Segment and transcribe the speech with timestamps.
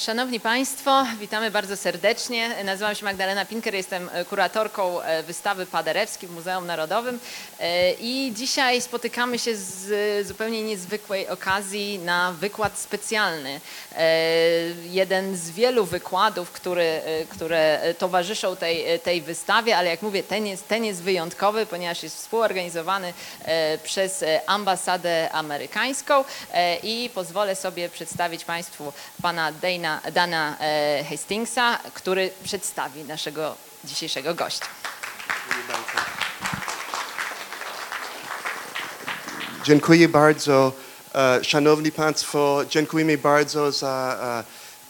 [0.00, 2.64] Szanowni Państwo, witamy bardzo serdecznie.
[2.64, 7.18] Nazywam się Magdalena Pinker, jestem kuratorką e, wystawy Paderewski w Muzeum Narodowym
[7.60, 13.60] E, i dzisiaj spotykamy się z zupełnie niezwykłej okazji na wykład specjalny.
[13.96, 14.10] E,
[14.84, 20.46] Jeden z wielu wykładów, który, e, które towarzyszą tej, tej wystawie, ale jak mówię, ten
[20.46, 23.12] jest, ten jest wyjątkowy, ponieważ jest współorganizowany
[23.44, 28.92] e, przez e, ambasadę amerykańską e, i pozwolę sobie przedstawić Państwu
[29.22, 33.54] pana Dana, Dana e, Hastingsa, który przedstawi naszego
[33.84, 34.66] dzisiejszego gościa.
[39.64, 40.72] Dziękuję bardzo.
[41.14, 44.18] E, Szanowni Państwo, dziękujemy bardzo za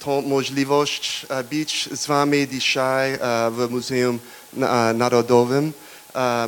[0.01, 3.19] e, tą możliwość być z Wami dzisiaj
[3.51, 4.19] w Muzeum
[4.53, 5.73] Na- Narodowym.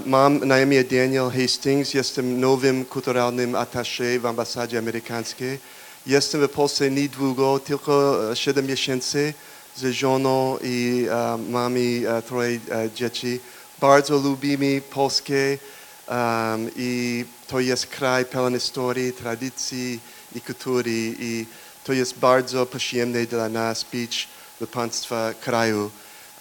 [0.06, 5.58] Mam na imię Daniel Hastings, jestem nowym kulturalnym attaché w ambasadzie amerykańskiej.
[6.06, 9.34] Jestem w Polsce niedługo, tylko e, 7 miesięcy
[9.76, 13.40] z żoną i e, mamy e, troje e, dzieci.
[13.80, 15.34] Bardzo lubimy Polskę.
[15.34, 20.00] Um, I to jest kraj pełen historii, tradycji
[20.34, 21.46] i kultury i
[21.84, 24.28] to jest bardzo przyjemne dla nas być
[24.60, 25.90] w Państwa kraju.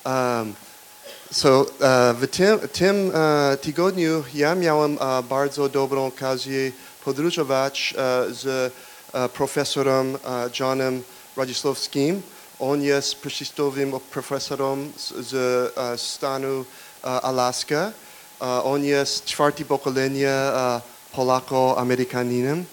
[0.05, 0.53] Um,
[1.31, 1.67] so, uh,
[2.19, 3.13] w tym, tym uh,
[3.61, 6.71] tygodniu ja miałem uh, bardzo dobrą okazję
[7.05, 8.90] podróżować uh, z uh,
[9.33, 11.03] profesorem uh, Johnem
[11.37, 12.21] Radzislawskim.
[12.59, 16.65] On jest przysłowiowym profesorem z, uh, stanu
[17.03, 17.91] Alaska.
[18.63, 20.33] On jest czwarte pokolenie
[21.13, 22.63] Polako-Amerykaninem.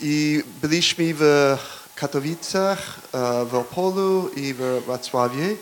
[0.00, 1.56] I byliśmy w
[1.94, 2.78] Katowicach,
[3.46, 5.56] w Opolu i w Wrocławiu.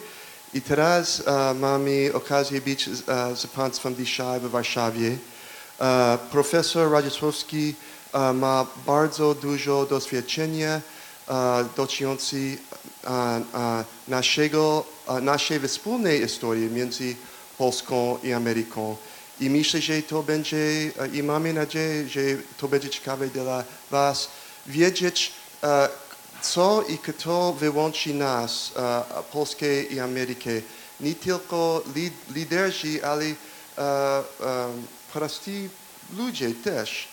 [0.54, 1.22] I teraz
[1.54, 3.04] mamy okazję być z,
[3.38, 5.16] z Państwem dzisiaj w Warszawie.
[6.30, 7.97] Profesor Radziszowski uh,
[8.34, 10.80] ma bardzo dużo doświadczenia
[11.28, 11.34] uh,
[11.76, 13.10] dotyczące uh,
[13.54, 17.16] uh, naszego, uh, naszej wspólnej historii między
[17.58, 18.96] Polską i Ameryką.
[19.40, 22.20] I myślę, że to będzie, e, i mamy nadzieję, że
[22.58, 24.28] to będzie ciekawe dla Was
[24.66, 25.32] wiedzieć,
[25.62, 25.88] e,
[26.42, 29.02] co i kto wyłączy nas, e,
[29.32, 30.50] Polskę i Amerykę.
[31.00, 33.32] Nie tylko lid- liderzy, ale e,
[33.78, 34.24] e,
[35.12, 35.68] prości
[36.16, 37.08] ludzie też.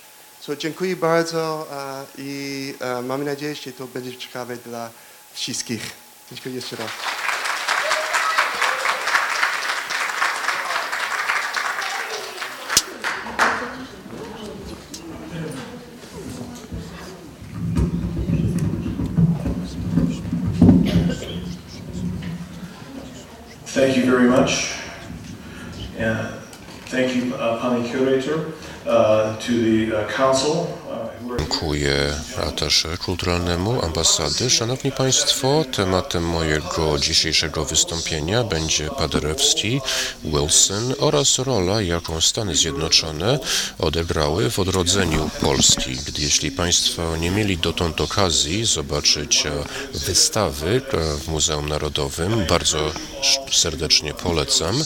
[0.45, 4.89] So, dziękuję bardzo e, i e, mamy nadzieję, że to będzie ciekawe dla
[5.33, 5.91] wszystkich.
[6.31, 6.89] Dziękuję jeszcze raz.
[23.73, 24.51] Thank you very much.
[26.00, 26.29] And
[26.91, 30.75] thank you, uh, Pani Curator, uh, to the uh, council.
[31.40, 32.13] Dziękuję
[32.47, 34.50] atasze kulturalnemu ambasady.
[34.50, 39.81] Szanowni Państwo, tematem mojego dzisiejszego wystąpienia będzie Paderewski,
[40.24, 43.40] Wilson oraz rola, jaką Stany Zjednoczone
[43.79, 45.97] odegrały w odrodzeniu Polski.
[46.07, 49.51] Gdy jeśli Państwo nie mieli dotąd okazji zobaczyć e,
[49.94, 52.91] wystawy e, w Muzeum Narodowym, bardzo
[53.51, 54.84] serdecznie polecam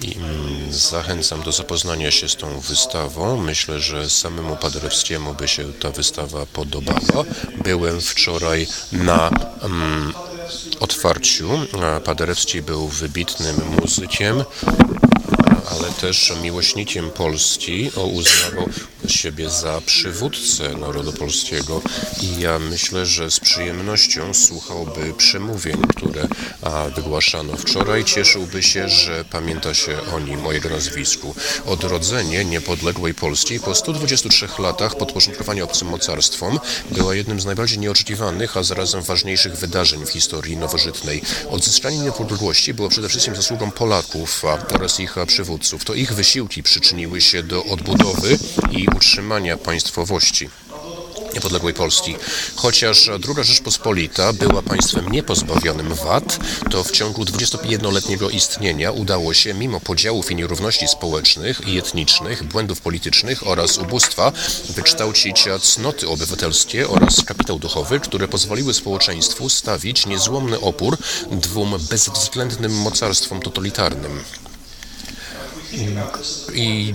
[0.00, 3.36] i mm, zachęcam do zapoznania się z tą wystawą.
[3.36, 7.24] Myślę, że samemu Paderewskiemu by się ta wystawa podobała.
[7.64, 9.30] Byłem wczoraj na
[9.62, 10.12] mm,
[10.80, 11.50] otwarciu.
[12.04, 14.44] Paderewski był wybitnym muzykiem,
[15.70, 17.90] ale też miłośnikiem Polski.
[17.96, 18.68] O, uznawał
[19.08, 21.82] siebie za przywódcę narodu polskiego
[22.22, 26.28] i ja myślę, że z przyjemnością słuchałby przemówień, które
[26.96, 28.04] wygłaszano wczoraj.
[28.04, 31.34] Cieszyłby się, że pamięta się o nim, o nazwisku.
[31.66, 36.58] Odrodzenie niepodległej Polski po 123 latach podporządkowania obcym mocarstwom
[36.90, 41.22] była jednym z najbardziej nieoczekiwanych, a zarazem ważniejszych wydarzeń w historii nowożytnej.
[41.50, 44.44] Odzyskanie niepodległości było przede wszystkim zasługą Polaków
[44.74, 45.84] oraz ich przywódców.
[45.84, 48.38] To ich wysiłki przyczyniły się do odbudowy
[48.70, 50.48] i utrzymania państwowości
[51.34, 52.16] niepodległej Polski.
[52.56, 56.38] Chociaż II Rzeczpospolita była państwem niepozbawionym wad,
[56.70, 62.80] to w ciągu 21-letniego istnienia udało się, mimo podziałów i nierówności społecznych i etnicznych, błędów
[62.80, 64.32] politycznych oraz ubóstwa,
[64.68, 70.96] wykształcić cnoty obywatelskie oraz kapitał duchowy, które pozwoliły społeczeństwu stawić niezłomny opór
[71.30, 74.24] dwóm bezwzględnym mocarstwom totalitarnym.
[76.54, 76.94] I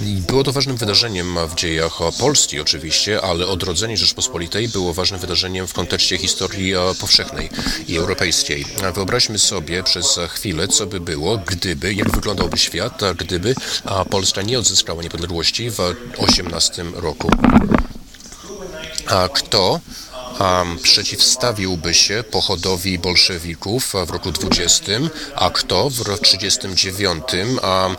[0.00, 5.72] Było to ważnym wydarzeniem w dziejach Polski oczywiście, ale odrodzenie Rzeczpospolitej było ważnym wydarzeniem w
[5.72, 7.50] kontekście historii e, powszechnej
[7.88, 8.64] i europejskiej.
[8.94, 13.54] Wyobraźmy sobie przez chwilę, co by było, gdyby, jak wyglądałby świat, gdyby
[14.10, 15.78] Polska nie odzyskała niepodległości w
[16.18, 17.30] 18 roku.
[19.06, 19.80] A kto
[20.82, 24.92] przeciwstawiłby się pochodowi bolszewików w roku 20,
[25.36, 27.22] a kto w roku 39
[27.62, 27.90] a,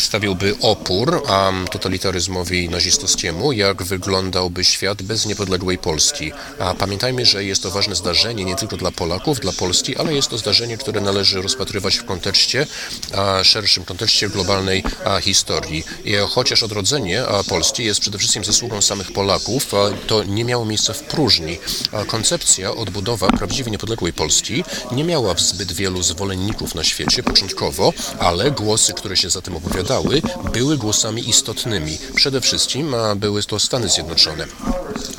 [0.00, 6.32] stawiłby opór a, totalitaryzmowi nazistowskiemu, jak wyglądałby świat bez niepodległej Polski.
[6.58, 10.28] A pamiętajmy, że jest to ważne zdarzenie nie tylko dla Polaków, dla Polski, ale jest
[10.28, 12.66] to zdarzenie, które należy rozpatrywać w kontekście,
[13.14, 15.84] a, szerszym kontekście globalnej a, historii.
[16.04, 19.72] I chociaż odrodzenie a, Polski jest przede wszystkim zasługą samych Polaków,
[20.06, 21.58] to nie miało miejsca w próżni.
[22.06, 28.92] Koncepcja odbudowa prawdziwie niepodległej Polski nie miała zbyt wielu zwolenników na świecie początkowo, ale głosy,
[28.92, 30.22] które się za tym opowiadały,
[30.52, 31.98] były głosami istotnymi.
[32.14, 34.46] Przede wszystkim a, były to Stany Zjednoczone.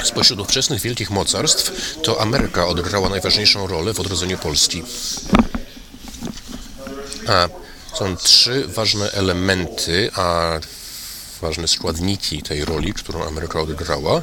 [0.03, 1.71] Spośród ówczesnych wielkich mocarstw
[2.03, 4.83] to Ameryka odegrała najważniejszą rolę w odrodzeniu Polski.
[7.27, 7.49] A,
[7.99, 10.59] są trzy ważne elementy, a
[11.41, 14.21] ważne składniki tej roli, którą Ameryka odegrała.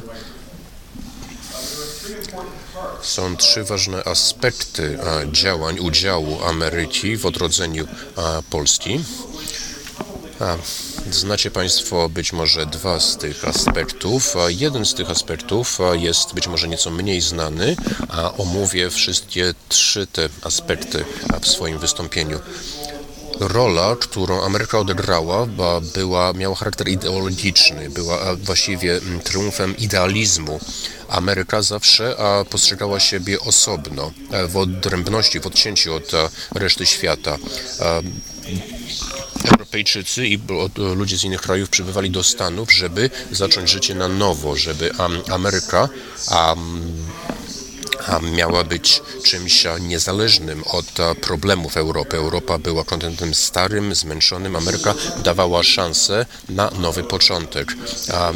[3.01, 4.99] Są trzy ważne aspekty
[5.31, 7.87] działań, udziału Ameryki w odrodzeniu
[8.49, 9.03] Polski.
[10.39, 10.57] A,
[11.11, 14.35] znacie Państwo być może dwa z tych aspektów.
[14.47, 17.75] Jeden z tych aspektów jest być może nieco mniej znany,
[18.09, 21.05] a omówię wszystkie trzy te aspekty
[21.41, 22.39] w swoim wystąpieniu.
[23.39, 25.47] Rola, którą Ameryka odegrała,
[25.93, 30.59] była, miała charakter ideologiczny, była właściwie triumfem idealizmu.
[31.09, 32.15] Ameryka zawsze
[32.49, 36.11] postrzegała siebie osobno, e, w odrębności, w odcięciu od
[36.55, 37.37] reszty świata.
[39.51, 44.55] Europejczycy i od- ludzie z innych krajów przybywali do Stanów, żeby zacząć życie na nowo,
[44.55, 45.89] żeby am, Ameryka
[48.35, 50.85] miała być czymś niezależnym od
[51.21, 52.17] problemów Europy.
[52.17, 54.55] Europa była kontynentem starym, zmęczonym.
[54.55, 54.93] Ameryka
[55.23, 57.67] dawała szansę na nowy początek.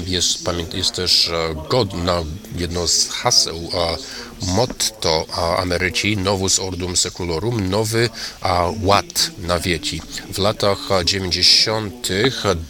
[0.08, 2.24] Jest, jest też a, godna,
[2.56, 3.98] jedno z haseł, a,
[4.46, 8.10] motto a, Ameryki, Novus Ordum Secularum, nowy
[8.42, 10.02] a, ład na wieki.
[10.34, 12.08] W latach a, 90.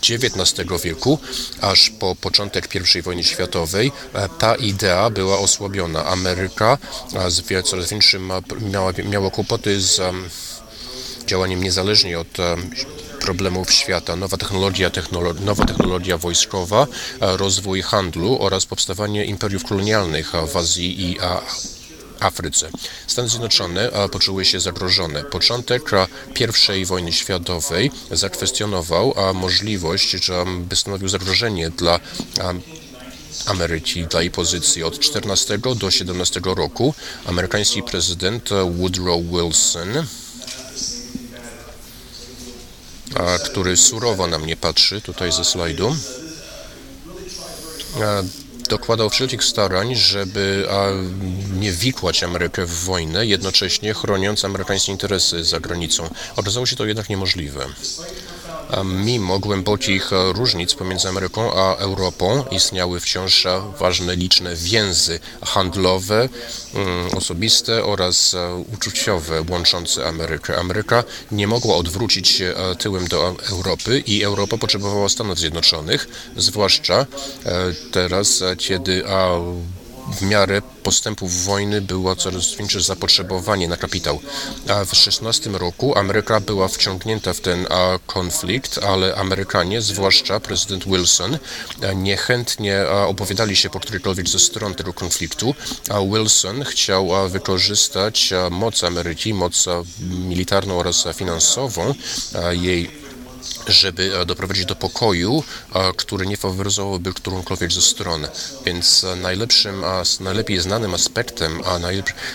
[0.10, 1.20] XIX wieku,
[1.62, 6.06] aż po początek I wojny światowej, e, ta idea była osłabiona.
[6.06, 6.78] Ameryka
[7.28, 8.32] z coraz większym
[8.72, 10.30] miała, miała kłopoty z em,
[11.28, 12.38] działaniem niezależnie od
[13.20, 16.88] problemów świata, nowa technologia, technolo- nowa technologia wojskowa,
[17.22, 21.42] e, rozwój handlu oraz powstawanie imperiów kolonialnych e, w Azji i a,
[22.20, 22.70] Afryce.
[23.08, 25.24] Stany Zjednoczone e, poczuły się zagrożone.
[25.24, 32.00] Początek e, I wojny światowej zakwestionował e, możliwość, że by stanowił zagrożenie dla
[33.46, 34.84] Ameryki dla jej pozycji.
[34.84, 36.94] Od 14 do 17 roku
[37.26, 40.06] amerykański prezydent e, Woodrow Wilson
[43.16, 45.96] a, który surowo na mnie patrzy tutaj ze slajdu,
[48.04, 48.24] a,
[48.70, 50.88] dokładał wszelkich starań, żeby a,
[51.60, 56.10] nie wikłać Amerykę w wojnę, jednocześnie chroniąc amerykańskie interesy za granicą.
[56.36, 57.66] Okazało się to jednak niemożliwe.
[58.86, 63.48] Mimo głębokich różnic pomiędzy Ameryką a Europą istniały wciąż
[63.80, 66.30] ważne, liczne więzy handlowe,
[66.74, 68.36] mm, osobiste oraz
[68.74, 70.58] uczuciowe łączące Amerykę.
[70.58, 76.08] Ameryka nie mogła odwrócić się e, tyłem do Europy i Europa potrzebowała Stanów Zjednoczonych,
[76.38, 77.06] zwłaszcza e,
[77.92, 79.04] teraz, e, kiedy
[80.12, 84.20] w miarę postępów wojny było coraz większe zapotrzebowanie na kapitał.
[84.70, 87.68] A w 16 roku Ameryka była wciągnięta w ten
[88.08, 91.38] konflikt, ale Amerykanie, zwłaszcza prezydent Wilson,
[91.96, 95.56] niechętnie opowiadali się po którejkolwiek ze stron tego konfliktu,
[95.90, 99.66] a Wilson chciał wykorzystać moc Ameryki, moc
[100.10, 101.94] militarną oraz finansową,
[102.52, 103.09] jej
[103.68, 108.28] żeby e, doprowadzić do pokoju, e, który nie faworyzowałby którąkolwiek ze stron.
[108.66, 109.84] Więc e, najlepszym,
[110.20, 111.80] najlepiej znanym aspektem, a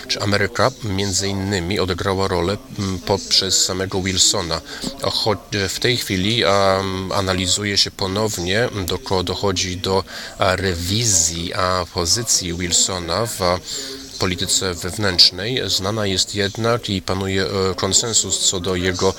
[0.07, 2.57] czy Ameryka między innymi odegrała rolę
[3.05, 4.61] poprzez samego Wilsona.
[5.03, 5.39] Choć
[5.69, 6.43] w tej chwili
[7.13, 8.69] analizuje się ponownie,
[9.23, 10.03] dochodzi do
[10.39, 11.53] rewizji
[11.93, 13.39] pozycji Wilsona w
[14.19, 15.61] polityce wewnętrznej.
[15.67, 19.13] Znana jest jednak i panuje konsensus co do jego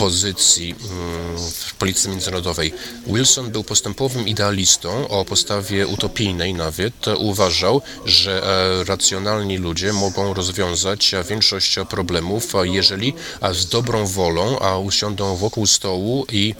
[0.00, 2.72] pozycji mm, w polityce międzynarodowej.
[3.06, 6.94] Wilson był postępowym idealistą o postawie utopijnej nawet.
[7.18, 14.58] Uważał, że e, racjonalni ludzie mogą rozwiązać e, większość problemów, jeżeli a z dobrą wolą
[14.78, 16.54] usiądą wokół stołu i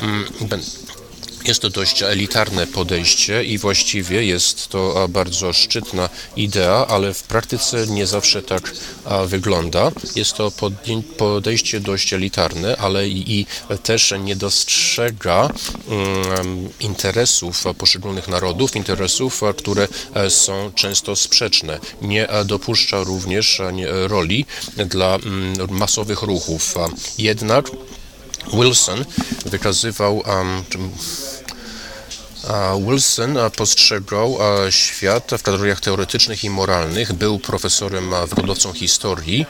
[0.00, 0.24] mm,
[1.48, 7.86] Jest to dość elitarne podejście i właściwie jest to bardzo szczytna idea, ale w praktyce
[7.86, 8.72] nie zawsze tak
[9.26, 9.92] wygląda.
[10.16, 10.52] Jest to
[11.16, 13.46] podejście dość elitarne, ale i,
[13.82, 15.50] też nie dostrzega
[15.88, 21.78] mm, interesów poszczególnych narodów, interesów, które e, są często sprzeczne.
[22.02, 23.60] Nie dopuszcza również
[24.06, 24.46] roli
[24.86, 26.74] dla mm, masowych ruchów.
[27.18, 27.70] Jednak
[28.52, 29.04] Wilson
[29.46, 30.64] wykazywał, um,
[32.86, 34.38] Wilson postrzegał
[34.70, 39.46] świat w kategoriach teoretycznych i moralnych, był profesorem, a, wykładowcą historii,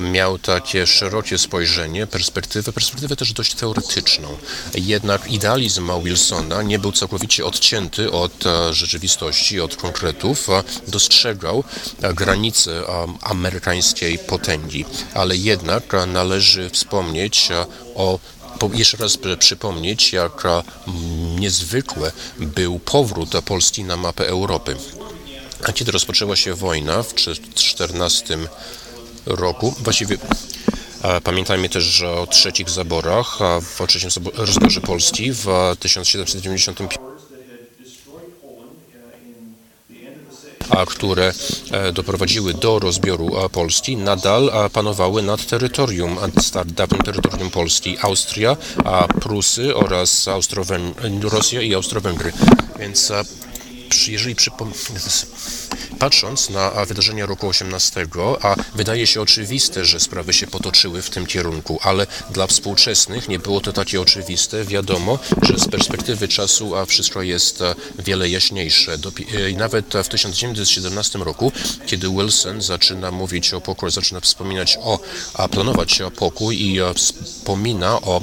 [0.00, 4.36] miał takie szerokie spojrzenie, perspektywę, perspektywę też dość teoretyczną.
[4.74, 10.48] Jednak idealizm Wilsona nie był całkowicie odcięty od a, rzeczywistości, od konkretów,
[10.88, 11.64] dostrzegał
[12.02, 12.82] a, granice
[13.20, 14.84] amerykańskiej potęgi,
[15.14, 17.48] ale jednak a, należy wspomnieć
[17.94, 18.18] o
[18.74, 24.76] jeszcze raz przy- przypomnieć, jak mm, niezwykły był powrót Polski na mapę Europy.
[25.68, 27.14] A kiedy rozpoczęła się wojna w
[27.54, 28.38] 14
[29.26, 30.18] roku, właściwie
[31.24, 36.90] pamiętajmy też o trzecich zaborach, a w trzecim zabo- rozbiorze Polski w a, 1795
[40.70, 41.32] a które
[41.70, 46.18] e, doprowadziły do rozbioru Polski, nadal panowały nad terytorium,
[46.66, 48.56] dawnym terytorium Polski, Austria,
[49.20, 52.32] Prusy oraz Austro-Węg- Rosja i Austro-Węgry.
[52.78, 53.12] Więc
[54.08, 54.36] jeżeli
[55.98, 58.06] patrząc na wydarzenia roku 18,
[58.42, 63.38] a wydaje się oczywiste, że sprawy się potoczyły w tym kierunku, ale dla współczesnych nie
[63.38, 64.64] było to takie oczywiste.
[64.64, 67.62] Wiadomo, że z perspektywy czasu a wszystko jest
[67.98, 68.92] wiele jaśniejsze.
[68.92, 71.52] E, nawet w 1917 roku,
[71.86, 74.98] kiedy Wilson zaczyna mówić o pokoju, zaczyna wspominać o,
[75.34, 78.22] a planować o pokój i wspomina o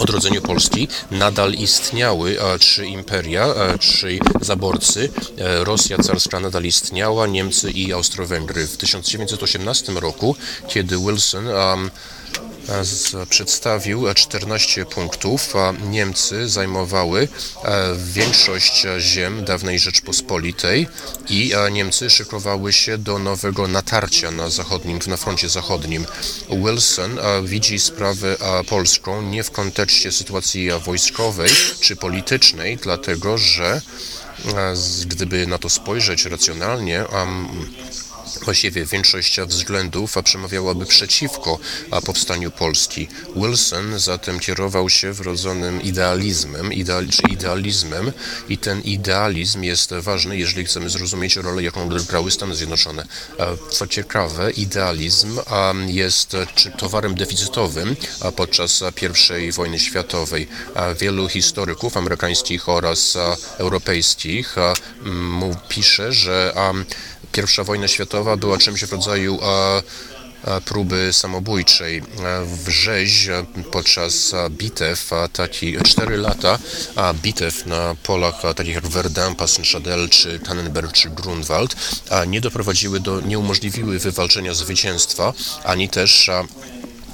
[0.00, 5.08] odrodzeniu Polski nadal istniały trzy imperia, trzy zaborcy.
[5.38, 8.66] E, Rosja carska nadal istniała, Niemcy i Austro-Węgry.
[8.66, 10.36] W 1918 roku,
[10.68, 11.90] kiedy Wilson um,
[13.30, 17.28] przedstawił e, 14 punktów, a Niemcy zajmowały
[17.64, 20.86] e, większość e, ziem dawnej Rzeczpospolitej
[21.28, 26.06] i e, Niemcy szykowały się do nowego natarcia na zachodnim, na froncie zachodnim.
[26.50, 33.38] Wilson e, widzi sprawę e, polską nie w kontekście sytuacji e, wojskowej czy politycznej, dlatego
[33.38, 33.80] że
[34.46, 34.74] e,
[35.06, 37.04] gdyby na to spojrzeć racjonalnie,
[38.42, 41.58] Właściwie większość względów przemawiałaby przeciwko
[42.06, 43.08] powstaniu Polski.
[43.36, 48.12] Wilson zatem kierował się wrodzonym idealizmem, ideal, czy idealizmem
[48.48, 53.06] i ten idealizm jest ważny, jeżeli chcemy zrozumieć rolę, jaką odegrały Stany Zjednoczone.
[53.70, 55.38] Co ciekawe, idealizm
[55.86, 56.36] jest
[56.78, 57.96] towarem deficytowym
[58.36, 58.84] podczas
[59.48, 60.48] I wojny światowej.
[61.00, 63.18] Wielu historyków amerykańskich oraz
[63.58, 64.56] europejskich
[65.68, 66.54] pisze, że
[67.32, 69.82] Pierwsza wojna światowa była czymś w rodzaju a,
[70.44, 71.98] a, próby samobójczej.
[71.98, 72.02] E,
[72.44, 76.58] W rzeź e, podczas bitew, taki cztery lata
[76.96, 81.76] a, bitew na polach takich jak Verdun, Passchendaele, czy Tannenberg, czy Grunwald
[82.26, 85.32] nie doprowadziły do, nie umożliwiły wywalczenia zwycięstwa,
[85.64, 86.30] ani też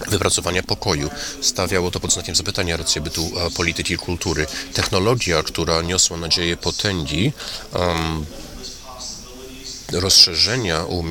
[0.09, 1.11] wypracowania pokoju.
[1.41, 4.47] Stawiało to pod znakiem zapytania rację bytu polityki i kultury.
[4.75, 7.33] Technologia, która niosła nadzieję potęgi,
[7.73, 8.27] em,
[9.93, 11.11] rozszerzenia em,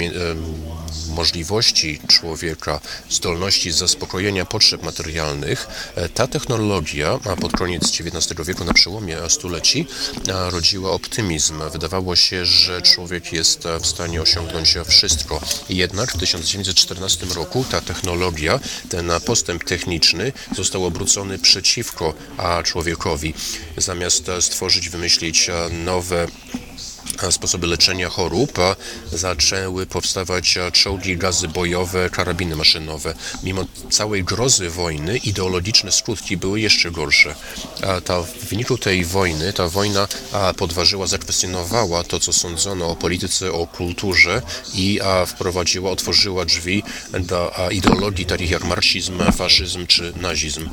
[1.10, 2.79] możliwości człowieka,
[3.10, 9.88] zdolności zaspokojenia potrzeb materialnych, e, ta technologia, pod koniec XIX wieku, na przełomie stuleci,
[10.34, 11.70] a, rodziła optymizm.
[11.72, 15.41] Wydawało się, że człowiek jest e, w stanie osiągnąć wszystko.
[15.70, 22.13] Jednak w 1914 roku ta technologia, ten postęp techniczny został obrócony przeciwko
[22.63, 23.34] człowiekowi.
[23.77, 26.27] Zamiast e, stworzyć, wymyślić e, nowe
[27.31, 28.57] sposoby leczenia chorób,
[29.12, 33.15] zaczęły powstawać czołgi, gazy bojowe, karabiny maszynowe.
[33.43, 37.35] Mimo całej grozy wojny, ideologiczne skutki były jeszcze gorsze.
[38.05, 40.07] Ta, w wyniku tej wojny, ta wojna
[40.57, 44.41] podważyła, zakwestionowała to, co sądzono o polityce, o kulturze
[44.74, 46.83] i wprowadziła, otworzyła drzwi
[47.19, 50.69] do ideologii takich jak marksizm, faszyzm czy nazizm.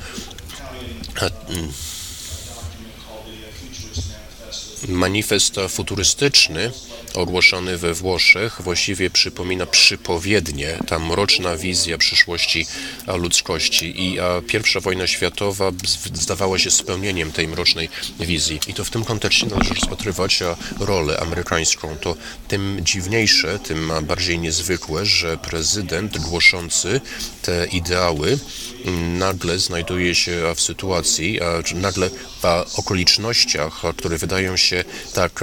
[4.88, 6.70] Manifest futurystyczny
[7.14, 12.66] ogłoszony we Włoszech, właściwie przypomina przypowiednie, ta mroczna wizja przyszłości
[13.06, 14.06] ludzkości.
[14.06, 15.70] I a, pierwsza wojna światowa
[16.12, 17.88] zdawała się spełnieniem tej mrocznej
[18.20, 18.60] wizji.
[18.66, 20.42] I to w tym kontekście należy rozpatrywać
[20.80, 21.96] rolę amerykańską.
[22.00, 22.16] To
[22.48, 27.00] tym dziwniejsze, tym bardziej niezwykłe, że prezydent głoszący
[27.42, 28.38] te ideały
[28.84, 31.40] m, nagle znajduje się w sytuacji,
[31.74, 32.10] nagle
[32.42, 35.40] w okolicznościach, które wydają się tak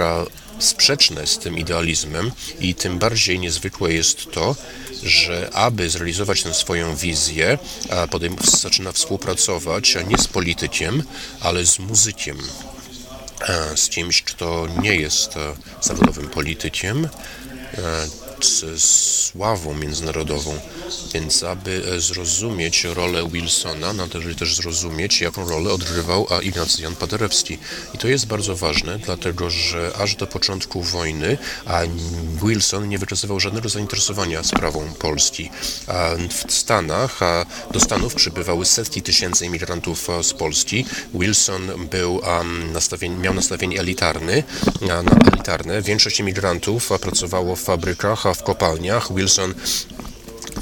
[0.59, 4.55] sprzeczne z tym idealizmem i tym bardziej niezwykłe jest to,
[5.03, 7.57] że aby zrealizować tę swoją wizję,
[8.11, 11.03] podejm- zaczyna współpracować nie z politykiem,
[11.41, 12.37] ale z muzykiem
[13.47, 17.07] e, z kimś, kto nie jest e, zawodowym politykiem,
[18.45, 20.59] e, sławą międzynarodową.
[21.13, 27.57] Więc aby e, zrozumieć rolę Wilsona, należy też zrozumieć, jaką rolę odgrywał Ignacy Jan Paderewski.
[27.93, 31.37] I to jest bardzo ważne, dlatego że aż do początku wojny
[32.43, 35.49] Wilson nie wykazywał żadnego zainteresowania sprawą Polski.
[36.29, 37.19] W Stanach
[37.71, 40.85] do Stanów przybywały setki tysięcy imigrantów a, z Polski.
[41.13, 42.21] Wilson był,
[43.21, 44.43] miał nastawienie elitarny,
[45.33, 45.81] elitarne.
[45.81, 49.15] Większość imigrantów pracowało w fabrykach, w kopalniach.
[49.15, 49.53] Wilson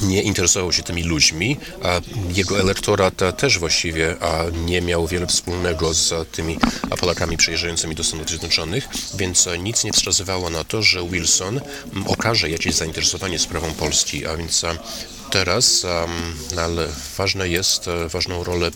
[0.01, 2.01] nie interesował się tymi ludźmi, a
[2.33, 4.15] jego elektorat też właściwie
[4.65, 6.57] nie miał wiele wspólnego z tymi
[6.99, 11.61] Polakami przyjeżdżającymi do Stanów Zjednoczonych, więc nic nie wskazywało na to, że Wilson
[12.07, 14.65] okaże jakieś zainteresowanie sprawą Polski, a więc
[15.29, 18.71] teraz am, ale ważne jest, e, ważną rolę,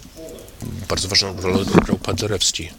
[0.90, 2.70] bardzo ważną rolę odegrał Paderewski.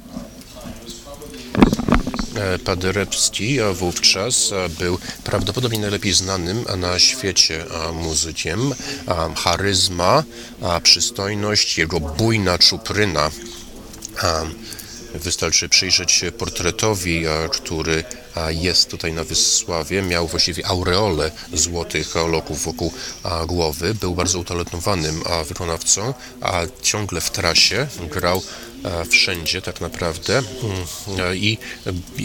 [2.37, 8.75] E, Paderewski wówczas był prawdopodobnie najlepiej znanym na świecie muzykiem.
[9.37, 10.25] Charyzma,
[10.83, 13.31] przystojność, jego bujna czupryna.
[15.15, 18.05] Wystarczy przyjrzeć się portretowi, który
[18.49, 20.03] jest tutaj na Wysławie.
[20.03, 22.93] Miał właściwie aureolę złotych loków wokół
[23.47, 23.95] głowy.
[23.95, 28.43] Był bardzo utalentowanym wykonawcą, a ciągle w trasie grał
[29.11, 31.59] wszędzie tak naprawdę Mm, a, i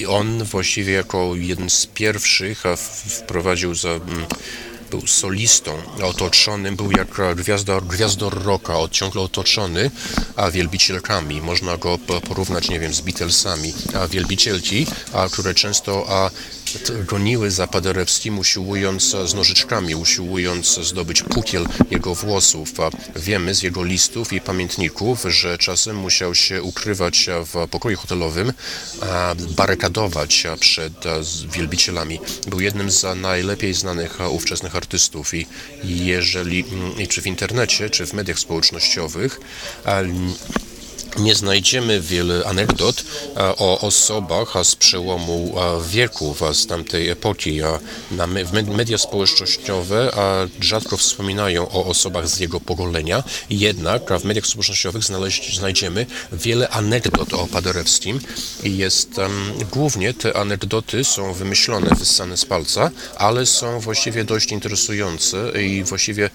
[0.07, 2.63] on właściwie jako jeden z pierwszych
[3.09, 4.25] wprowadził za mm,
[4.91, 9.91] był solistą, otoczonym, był jak gwiazda, gwiazdor rocka, ciągle otoczony
[10.35, 11.41] a wielbicielkami.
[11.41, 13.73] Można go po- porównać, nie wiem, z Beatlesami.
[13.93, 16.29] A wielbicielki, a, które często a,
[17.05, 22.69] goniły za Paderewskim, usiłując z nożyczkami, usiłując zdobyć pukiel jego włosów.
[23.15, 28.53] Wiemy z jego listów i pamiętników, że czasem musiał się ukrywać w pokoju hotelowym,
[29.55, 31.03] barykadować przed
[31.53, 32.19] wielbicielami.
[32.47, 35.47] Był jednym z najlepiej znanych ówczesnych artystów i
[35.83, 36.65] jeżeli,
[37.09, 39.39] czy w internecie, czy w mediach społecznościowych,
[41.17, 43.03] nie znajdziemy wiele anegdot
[43.35, 47.59] a, o osobach z przełomu a, wieków, z tamtej epoki.
[48.77, 50.11] Media społecznościowe
[50.61, 55.03] rzadko wspominają o osobach z jego pokolenia, jednak w mediach społecznościowych
[55.53, 58.19] znajdziemy wiele anegdot o Paderewskim
[58.63, 59.09] jest
[59.71, 66.29] głównie te anegdoty są wymyślone, wyssane z palca, ale są właściwie dość interesujące i właściwie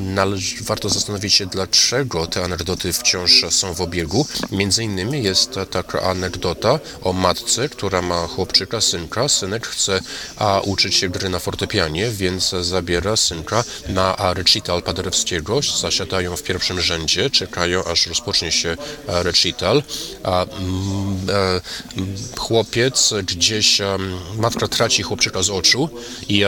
[0.00, 4.07] należy, warto zastanowić się, dlaczego te anegdoty wciąż są w obiegu.
[4.50, 9.28] Między innymi jest ta- taka anegdota o matce, która ma chłopczyka, synka.
[9.28, 10.00] Synek chce
[10.36, 15.60] a, uczyć się gry na fortepianie, więc zabiera synka na recital Paderewskiego.
[15.80, 18.76] Zasiadają w pierwszym rzędzie, czekają aż rozpocznie się
[19.08, 19.82] a, recital.
[20.24, 21.60] A, mm, e,
[21.96, 25.88] m, chłopiec gdzieś, em, matka traci chłopczyka z oczu
[26.28, 26.44] i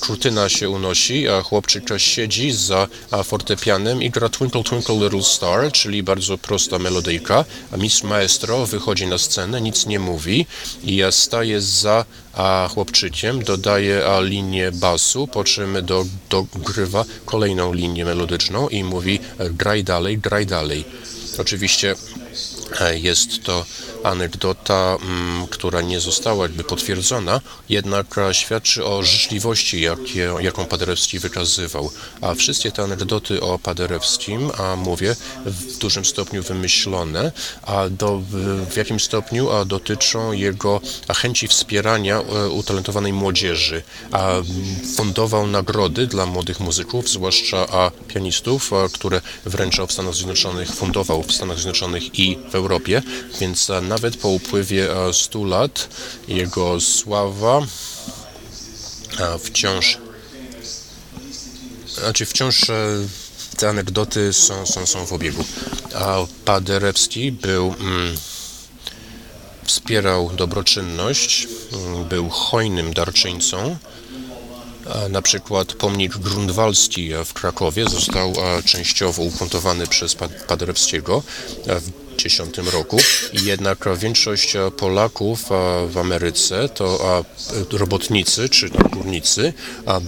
[0.00, 2.88] kurtyna się unosi, a chłopczyk siedzi za
[3.24, 9.06] fortepianem i gra Twinkle Twinkle Little Star, czyli bardzo prosta melodyjka, a mistrz maestro wychodzi
[9.06, 10.46] na scenę, nic nie mówi
[10.84, 17.72] i ja staję za a chłopczykiem, dodaje a, linię basu, po czym do, dogrywa kolejną
[17.72, 20.84] linię melodyczną i mówi graj dalej, graj dalej.
[21.38, 21.94] Oczywiście
[22.80, 23.64] e, jest to
[24.04, 31.18] anegdota, mm, która nie została jakby potwierdzona, jednak e, świadczy o życzliwości, jakie, jaką Paderewski
[31.18, 31.90] wykazywał.
[32.20, 37.32] A wszystkie te anegdoty o Paderewskim, a mówię, w dużym stopniu wymyślone,
[37.62, 38.22] a do,
[38.70, 40.80] w, jakim stopniu a dotyczą jego
[41.16, 43.82] chęci wspierania e, utalentowanej młodzieży.
[44.12, 44.32] A
[44.96, 51.22] fundował nagrody dla młodych muzyków, zwłaszcza a pianistów, a, które wręczał w Stanach Zjednoczonych, fundował
[51.22, 53.02] w Stanach Zjednoczonych i w Europie,
[53.40, 55.88] więc a, nawet po upływie a, 100 lat
[56.28, 57.60] jego sława
[59.42, 59.98] wciąż
[61.98, 62.74] znaczy wciąż e,
[63.56, 65.44] te anegdoty są, są, są w obiegu.
[65.94, 68.16] A Paderewski był mm,
[69.64, 73.76] wspierał dobroczynność, mm, był hojnym darczyńcą.
[75.10, 81.22] Na przykład pomnik Grunwaldzki w Krakowie został e, częściowo umontowany przez Pa- Paderewskiego
[82.26, 82.98] e, w 2010 roku.
[83.32, 87.24] Jednak większość e, Polaków e, w Ameryce to
[87.72, 89.52] robotnicy czy górnicy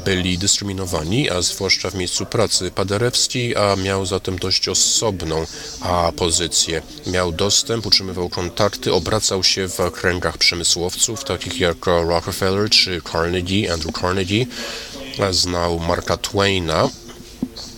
[0.04, 2.70] byli dyskryminowani, a zwłaszcza w miejscu pracy.
[2.70, 5.46] Paderewski miał zatem dość osobną
[6.16, 6.82] pozycję.
[7.06, 13.72] Miał dostęp, utrzymywał kontakty, obracał się w kręgach przemysłowców, takich jak e, Rockefeller czy Carnegie,
[13.72, 14.46] Andrew Carnegie.
[15.30, 16.88] Znał Marka Twaina,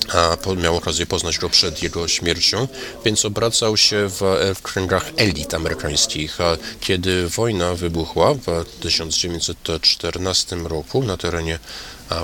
[0.08, 2.68] a miał okazję poznać go przed jego śmiercią,
[3.04, 4.20] więc obracał się w,
[4.54, 6.38] w kręgach elit amerykańskich.
[6.80, 11.58] Kiedy wojna wybuchła w 1914 roku na terenie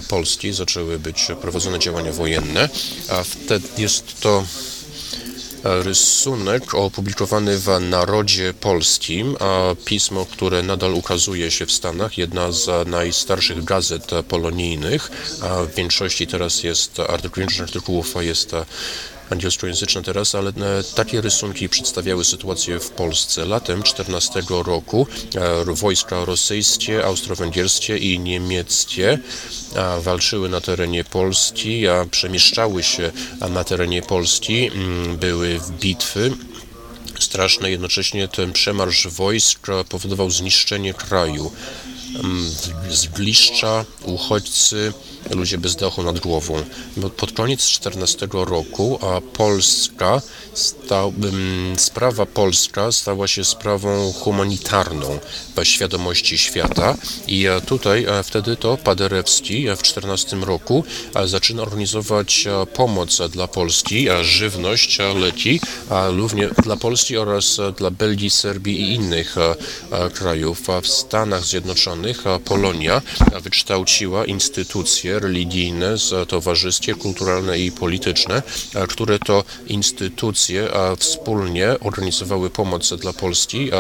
[0.08, 2.68] Polski zaczęły być prowadzone działania wojenne,
[3.08, 4.44] a wtedy jest to
[5.64, 12.88] rysunek opublikowany w Narodzie Polskim, a pismo, które nadal ukazuje się w Stanach, jedna z
[12.88, 15.11] najstarszych gazet polonijnych,
[15.42, 17.01] a w większości teraz jest
[17.37, 18.55] większość artykułów jest
[19.30, 20.54] angielskojęzyczna teraz, ale e,
[20.94, 23.44] takie rysunki przedstawiały sytuację w Polsce.
[23.44, 29.18] Latem 14 roku e, wojska rosyjskie, austro-węgierskie i niemieckie
[29.76, 33.12] a, walczyły na terenie Polski, a przemieszczały się
[33.50, 36.32] na terenie Polski, mm, były bitwy
[37.20, 41.52] straszne, jednocześnie ten przemarsz wojsk e, powodował zniszczenie kraju.
[42.14, 42.50] Mm,
[42.90, 44.92] Zgliszcza, uchodźcy,
[45.31, 46.62] ludzie bez dachu nad głową.
[47.16, 50.20] Pod koniec 14 roku a Polska,
[50.54, 51.12] stał,
[51.76, 55.18] sprawa polska stała się sprawą humanitarną
[55.57, 61.28] w świadomości świata i e, tutaj e, wtedy to Paderewski e, w 14 roku e,
[61.28, 68.31] zaczyna organizować pomoc dla Polski, e, żywność, leki, a również dla Polski oraz dla Belgii,
[68.31, 69.37] Serbii i innych
[70.14, 70.70] krajów.
[70.70, 73.02] A w Stanach Zjednoczonych e, Polonia
[73.42, 78.42] wykształciła instytucje religijne, z- towarzyskie, kulturalne i polityczne,
[78.88, 83.70] które to instytucje wspólnie organizowały pomoc dla Polski,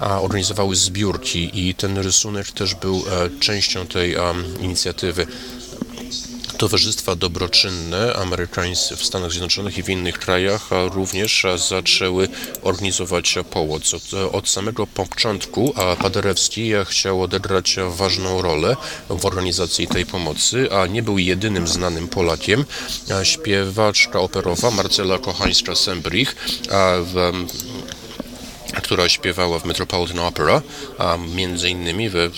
[0.00, 4.16] a organizowały zbiórki i ten rysunek też był e, częścią tej
[4.60, 5.26] inicjatywy.
[6.60, 12.28] Towarzystwa dobroczynne amerykańskie w Stanach Zjednoczonych i w innych krajach również zaczęły
[12.62, 13.94] organizować pomoc.
[13.94, 18.76] Od, od samego początku a Paderewski a, chciał odegrać ważną rolę
[19.08, 22.64] w organizacji tej pomocy, a nie był jedynym znanym Polakiem.
[23.20, 26.34] A Śpiewaczka operowa Marcela Kochańska-Sembrich
[27.04, 27.32] w
[28.76, 30.62] która śpiewała w Metropolitan Opera,
[30.98, 32.30] a między innymi we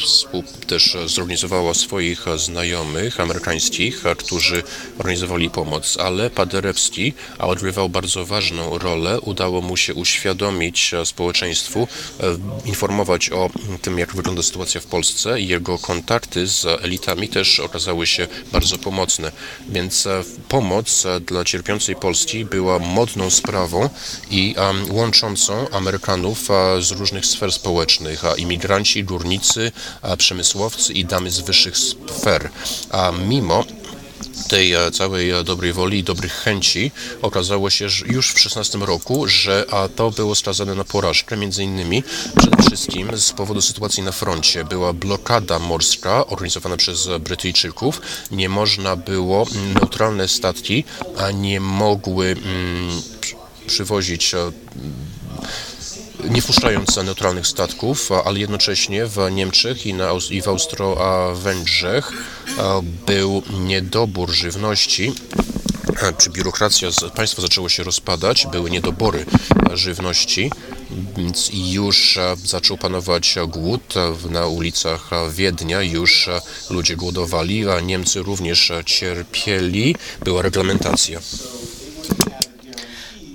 [0.66, 4.62] też zorganizowała swoich znajomych amerykańskich, którzy
[4.99, 9.21] organizowali pomoc, ale Paderewski odgrywał bardzo ważną rolę.
[9.21, 11.88] Udało mu się uświadomić społeczeństwu,
[12.21, 13.51] e, informować o
[13.83, 19.33] tym, jak wygląda sytuacja w Polsce jego kontakty z elitami też okazały się bardzo pomocne.
[19.68, 23.88] Więc e, pomoc e, dla cierpiącej Polski była modną sprawą
[24.31, 24.55] i
[24.90, 26.22] łączącą Amerykanów
[26.81, 29.73] z różnych sfer społecznych, imigranci, górnicy,
[30.19, 32.51] przemysłowcy i damy z wyższych sfer.
[32.91, 33.65] A mimo
[34.49, 36.91] tej e, całej e, dobrej woli i dobrych chęci
[37.23, 42.03] okazało się że już w 16 roku, że to było skazane na porażkę, między innymi
[42.37, 44.65] przede wszystkim z powodu sytuacji na froncie.
[44.65, 48.01] Była blokada morska organizowana przez Brytyjczyków.
[48.31, 50.85] Nie można było, mm, neutralne statki
[51.19, 54.39] a nie mogły mm, przy- przywozić e,
[56.31, 62.13] nie wpuszczając neutralnych statków, ale jednocześnie w Niemczech i, na, i w Austro-Węgrzech
[63.07, 65.13] był niedobór żywności.
[66.19, 69.27] Czy biurokracja, państwo zaczęło się rozpadać, były niedobory
[69.73, 70.51] żywności,
[71.17, 73.95] więc już zaczął panować głód
[74.31, 76.29] na ulicach Wiednia, już
[76.71, 81.21] ludzie głodowali, a Niemcy również cierpieli, była reglamentacja.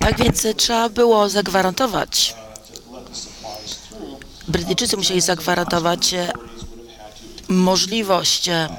[0.08, 2.36] Tak więc e, trzeba było zagwarantować,
[4.47, 6.31] Brytyjczycy musieli zagwarantować e,
[7.47, 8.69] możliwość e,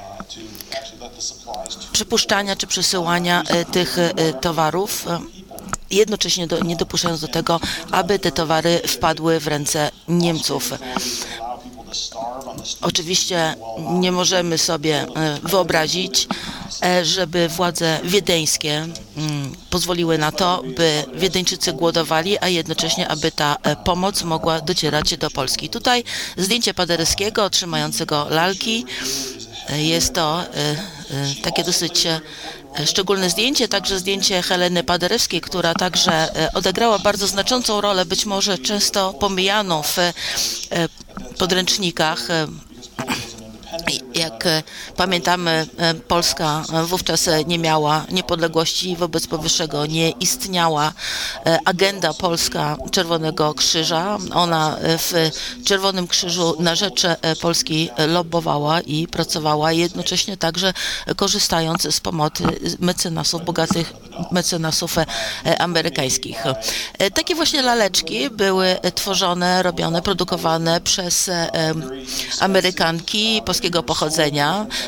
[1.91, 3.97] przypuszczania czy przesyłania e, tych
[4.41, 5.05] towarów,
[5.89, 7.59] jednocześnie do, nie dopuszczając do tego,
[7.91, 10.73] aby te towary wpadły w ręce Niemców.
[12.81, 13.55] Oczywiście
[13.91, 16.27] nie możemy sobie e, wyobrazić,
[16.83, 23.57] e, żeby władze wiedeńskie mm, pozwoliły na to, by Wiedeńczycy głodowali, a jednocześnie, aby ta
[23.63, 25.69] e, pomoc mogła docierać do Polski.
[25.69, 26.03] Tutaj
[26.37, 28.85] zdjęcie Paderewskiego trzymającego lalki.
[29.69, 30.43] Jest to
[31.41, 32.07] takie dosyć
[32.85, 39.13] szczególne zdjęcie, także zdjęcie Heleny Paderewskiej, która także odegrała bardzo znaczącą rolę, być może często
[39.13, 39.97] pomijaną w
[41.37, 42.27] podręcznikach.
[44.19, 44.63] Jak e,
[44.95, 50.93] pamiętamy, e, Polska e, wówczas nie miała niepodległości, wobec powyższego nie istniała
[51.65, 54.17] agenda polska Czerwonego Krzyża.
[54.33, 55.31] Ona w
[55.65, 57.01] Czerwonym Krzyżu na rzecz
[57.41, 60.73] Polski lobbowała i pracowała, jednocześnie także
[61.15, 62.43] korzystając z pomocy
[62.79, 63.93] mecenasów, bogatych
[64.31, 64.95] mecenasów
[65.59, 66.43] amerykańskich.
[67.13, 71.29] Takie właśnie laleczki były tworzone, robione, produkowane przez
[72.39, 74.08] Amerykanki polskiego pochodzenia.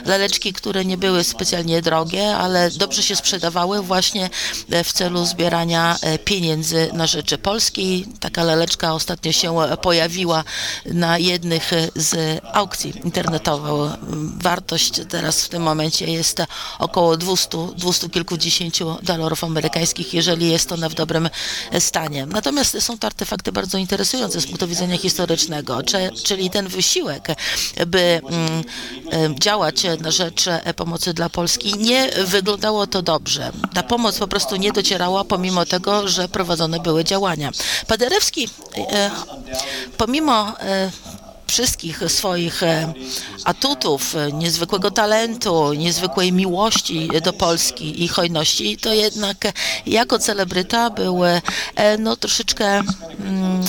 [0.05, 4.29] Laleczki, które nie były specjalnie drogie, ale dobrze się sprzedawały właśnie
[4.69, 8.05] e, w celu zbierania e, pieniędzy na rzecz Polski.
[8.19, 10.43] Taka laleczka ostatnio się e, pojawiła
[10.85, 13.61] na jednych z aukcji internetowych.
[14.37, 16.41] Wartość teraz w tym momencie jest
[16.79, 21.29] około 200, 200 kilkudziesięciu dolarów amerykańskich, jeżeli jest ona w dobrym
[21.79, 22.25] stanie.
[22.25, 25.81] Natomiast są to artefakty bardzo interesujące z punktu widzenia historycznego,
[26.23, 27.27] czyli ten wysiłek,
[27.87, 28.63] by mm,
[29.39, 33.51] działać na rzecz e, pomocy dla Polski, nie wyglądało to dobrze.
[33.73, 37.51] Ta pomoc po prostu nie docierała, pomimo tego, że prowadzone były działania.
[37.87, 39.11] Paderewski, e,
[39.97, 40.91] pomimo e,
[41.51, 42.93] wszystkich swoich e,
[43.45, 49.53] atutów, e, niezwykłego talentu, niezwykłej miłości do Polski i hojności, to jednak e,
[49.85, 51.41] jako celebryta był e,
[51.99, 53.63] no, troszeczkę, mm,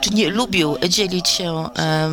[0.00, 2.10] czy nie lubił dzielić się e,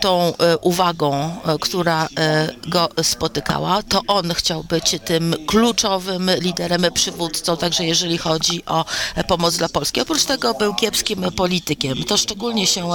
[0.00, 6.86] tą e, uwagą, e, która e, go spotykała, to on chciał być tym kluczowym liderem,
[6.94, 8.84] przywódcą, także jeżeli chodzi o
[9.28, 10.00] pomoc dla Polski.
[10.00, 12.04] Oprócz tego był kiepskim politykiem.
[12.04, 12.88] To szczególnie się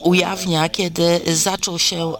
[0.00, 2.12] ujawnia, kiedy zaczął się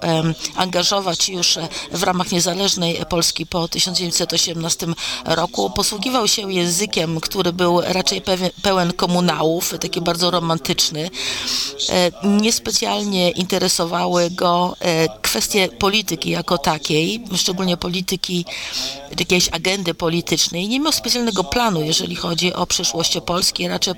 [0.57, 1.59] angażować już
[1.93, 4.87] w ramach niezależnej Polski po 1918
[5.25, 5.71] roku.
[5.71, 8.23] Posługiwał się językiem, który był raczej
[8.63, 11.11] pełen, komunałów, taki bardzo romantyczny.
[12.25, 13.31] Niespecjalnie
[13.73, 18.45] interesowały go e, kwestie polityki jako takiej, szczególnie polityki
[19.19, 20.69] jakiejś agendy politycznej.
[20.69, 23.69] Nie miał specjalnego planu, jeżeli chodzi o przyszłość Polski.
[23.69, 23.95] Raczej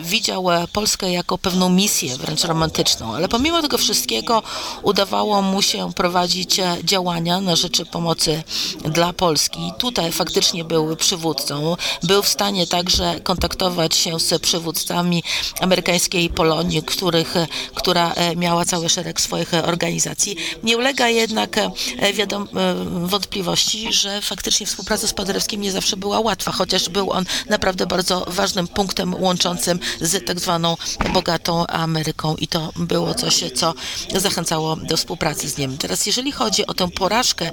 [0.00, 3.14] widział e, Polskę jako pewną misję, wręcz romantyczną.
[3.14, 4.42] Ale pomimo tego wszystkiego
[4.82, 8.42] udawało mu się prowadzić e, działania na rzecz pomocy
[8.84, 9.72] dla Polski.
[9.78, 11.76] Tutaj faktycznie był przywódcą.
[12.02, 15.22] Był w stanie także kontaktować się z przywódcami
[15.60, 17.34] amerykańskiej Polonii, których,
[17.74, 20.36] która miała cały szereg swoich e, organizacji.
[20.62, 21.70] Nie ulega jednak e,
[22.12, 22.74] wiadom, e,
[23.06, 28.24] wątpliwości, że faktycznie współpraca z Paderewskim nie zawsze była łatwa, chociaż był on naprawdę bardzo
[28.28, 30.76] ważnym punktem łączącym z tak zwaną
[31.12, 33.74] bogatą Ameryką i to było coś, co
[34.14, 35.78] zachęcało do współpracy z nim.
[35.78, 37.50] Teraz jeżeli chodzi o tę porażkę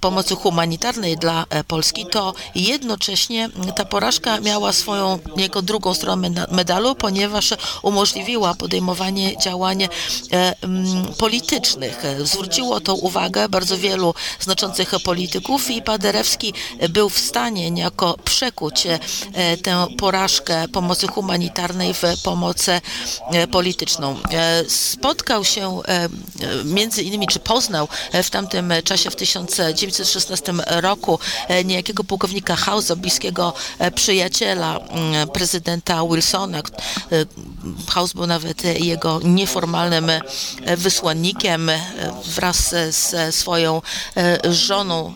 [0.00, 6.94] pomocy humanitarnej dla Polski, to jednocześnie ta porażka miała swoją jego drugą stronę meda- medalu,
[6.94, 9.88] ponieważ umożliwiła podejmowanie działań
[11.18, 12.02] politycznych.
[12.24, 16.54] Zwróciło to uwagę bardzo wielu znaczących polityków i Paderewski
[16.88, 18.98] był w stanie niejako przekuć e,
[19.56, 22.80] tę porażkę pomocy humanitarnej w pomoc e,
[23.46, 24.16] polityczną.
[24.32, 25.80] E, Spotkał się
[26.64, 27.88] między innymi, czy poznał
[28.22, 31.18] w tamtym czasie, w 1916 roku,
[31.64, 33.52] niejakiego pułkownika Hausa, bliskiego
[33.94, 36.62] przyjaciela mm, prezydenta Wilsona.
[37.88, 40.10] House był nawet jego nieformalnym
[40.78, 41.80] wysłannikiem e,
[42.24, 43.82] wraz e, ze swoją
[44.16, 45.14] e, żoną.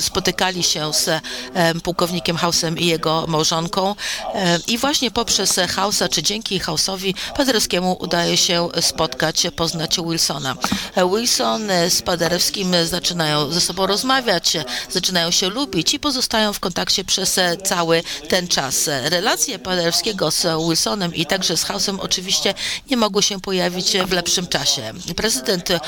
[0.00, 1.08] Spotykali się z
[1.54, 3.94] em, pułkownikiem Hausem i jego małżonką
[4.34, 10.56] e, i właśnie poprzez Hausa, czy dzięki Hausowi Paderewskiemu udaje się spotkać, poznać Wilsona.
[10.94, 16.52] E, Wilson e, z Paderewskim zaczynają ze sobą rozmawiać, e, zaczynają się lubić i pozostają
[16.52, 18.88] w kontakcie przez e, cały ten czas.
[18.88, 22.54] E, Relacje Paderewskiego z Wilsonem i także z Hausem oczywiście
[22.90, 24.92] nie mogły się pojawić w lepszym czasie.
[25.16, 25.80] Prezydent e,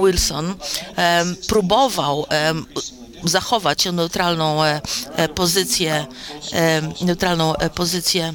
[0.00, 0.54] Wilson
[0.96, 2.66] em, próbował em,
[3.24, 4.80] zachować neutralną e,
[5.16, 6.06] e, pozycję,
[6.52, 8.34] e, neutralną e, pozycję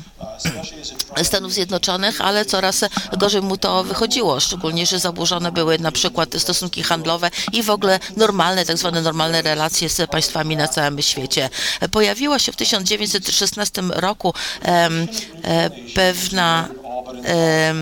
[1.24, 2.86] Stanów Zjednoczonych, ale coraz
[3.18, 8.00] gorzej mu to wychodziło, szczególnie, że zaburzone były na przykład stosunki handlowe i w ogóle
[8.18, 11.50] normalne, tak zwane normalne relacje z państwami na całym świecie.
[11.92, 14.34] Pojawiła się w 1916 roku
[14.66, 14.90] e,
[15.96, 16.68] pewna
[17.26, 17.74] e,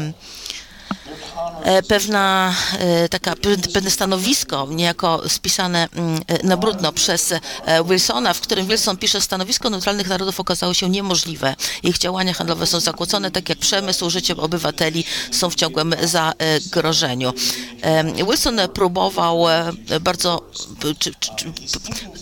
[1.87, 8.33] pewna e, taka, pe- pewne stanowisko, niejako spisane mm, e, na brudno przez e, Wilsona,
[8.33, 11.55] w którym Wilson pisze, stanowisko neutralnych narodów okazało się niemożliwe.
[11.83, 17.33] Ich działania handlowe są zakłócone, tak jak przemysł, życie obywateli są w ciągłym zagrożeniu.
[18.27, 20.49] Wilson próbował e, bardzo,
[20.99, 21.31] czy, czy,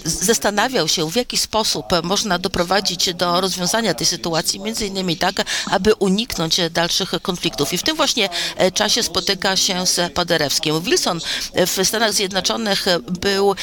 [0.05, 5.95] zastanawiał się, w jaki sposób można doprowadzić do rozwiązania tej sytuacji, między innymi tak, aby
[5.95, 7.73] uniknąć dalszych konfliktów.
[7.73, 9.03] I w tym właśnie e, czasie
[9.33, 10.81] spotyka się z Paderewskim.
[10.81, 11.19] Wilson
[11.67, 12.85] w Stanach Zjednoczonych
[13.21, 13.55] był,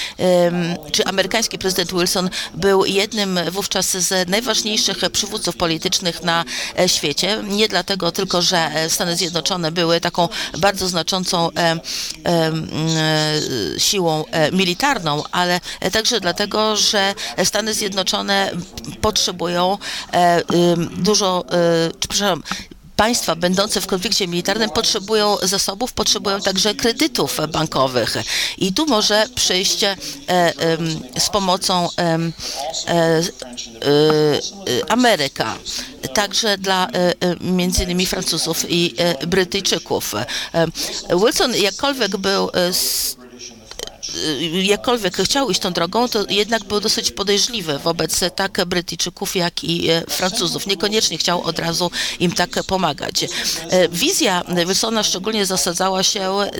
[0.92, 6.44] czy amerykański prezydent Wilson był jednym wówczas z najważniejszych przywódców politycznych na
[6.78, 7.42] e, świecie.
[7.48, 10.28] Nie dlatego tylko, że Stany Zjednoczone były taką
[10.59, 11.80] bardzo znaczącą e,
[13.78, 15.61] siłą e, militarną, ale
[15.92, 18.52] także dlatego, że Stany Zjednoczone
[19.00, 19.78] potrzebują
[20.96, 21.44] dużo,
[22.00, 22.42] przepraszam,
[23.00, 28.16] Państwa będące w konflikcie militarnym potrzebują zasobów, potrzebują także kredytów bankowych.
[28.58, 29.96] I tu może przyjść e,
[30.28, 32.32] em, z pomocą e, e,
[32.88, 33.22] e,
[34.88, 35.56] Ameryka,
[36.14, 40.14] także dla e, e, między innymi Francuzów i e, Brytyjczyków.
[40.14, 40.26] E,
[41.16, 42.72] Wilson jakkolwiek był e,
[44.62, 49.90] jakkolwiek chciał iść tą drogą, to jednak był dosyć podejrzliwy wobec tak Brytyjczyków, jak i
[49.90, 50.66] e, Francuzów.
[50.66, 53.24] Niekoniecznie chciał od razu im tak pomagać.
[53.24, 56.50] E, Wizja Wilsona szczególnie zasadzała się e,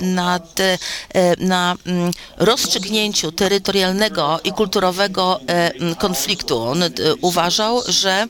[1.39, 5.41] na mm, rozstrzygnięciu terytorialnego i kulturowego
[5.99, 6.63] konfliktu.
[6.63, 6.83] On
[7.21, 8.29] uważał, że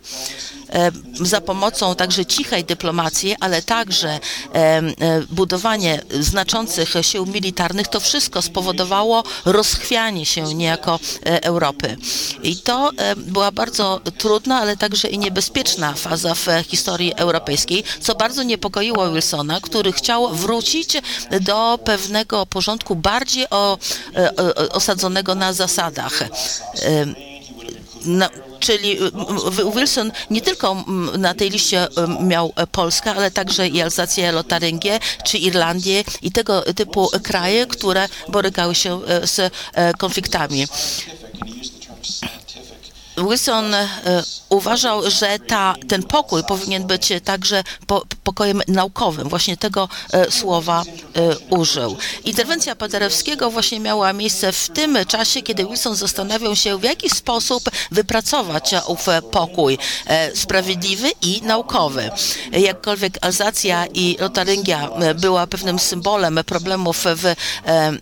[1.14, 4.18] za pomocą także cichej dyplomacji, ale także e,
[4.54, 4.82] e,
[5.30, 11.96] budowanie znaczących sił militarnych, to wszystko spowodowało rozchwianie się niejako e, Europy.
[12.42, 18.14] I to e, była bardzo trudna, ale także i niebezpieczna faza w historii europejskiej, co
[18.14, 20.96] bardzo niepokoiło Wilsona, który chciał wrócić
[21.40, 23.78] do pewnego porządku bardziej o,
[24.16, 24.36] e,
[24.72, 26.22] osadzonego na zasadach.
[26.22, 26.28] E,
[28.04, 28.30] na,
[28.60, 29.10] czyli y,
[29.74, 30.84] Wilson nie tylko
[31.18, 36.32] na tej liście y, miał e, Polskę, ale także i Alzację, Lotaryngię czy Irlandię i
[36.32, 40.66] tego typu kraje, które borykały się e, z e, konfliktami.
[43.16, 43.88] Wilson e,
[44.48, 49.28] uważał, że ta, ten pokój powinien być także po, pokojem naukowym.
[49.28, 51.96] Właśnie tego e, słowa e, użył.
[52.24, 57.70] Interwencja Paderewskiego właśnie miała miejsce w tym czasie, kiedy Wilson zastanawiał się, w jaki sposób
[57.90, 59.78] wypracować ów pokój
[60.34, 62.10] sprawiedliwy i naukowy.
[62.52, 67.34] Jakkolwiek Alzacja i Lotaryngia była pewnym symbolem problemów w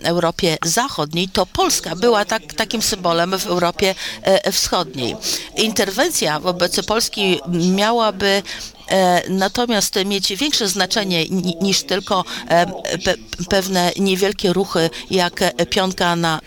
[0.03, 4.53] Europie Zachodniej, to Polska była tak, takim symbolem w Europie e,
[4.99, 5.17] Wschodniej.
[5.57, 8.43] Interwencja wobec Polski miałaby
[8.91, 12.67] e, natomiast mieć większe znaczenie ni- niż tylko e,
[13.05, 13.15] pe,
[13.49, 16.41] pewne niewielkie ruchy jak pionka na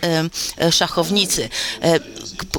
[0.58, 1.48] e, szachownicy.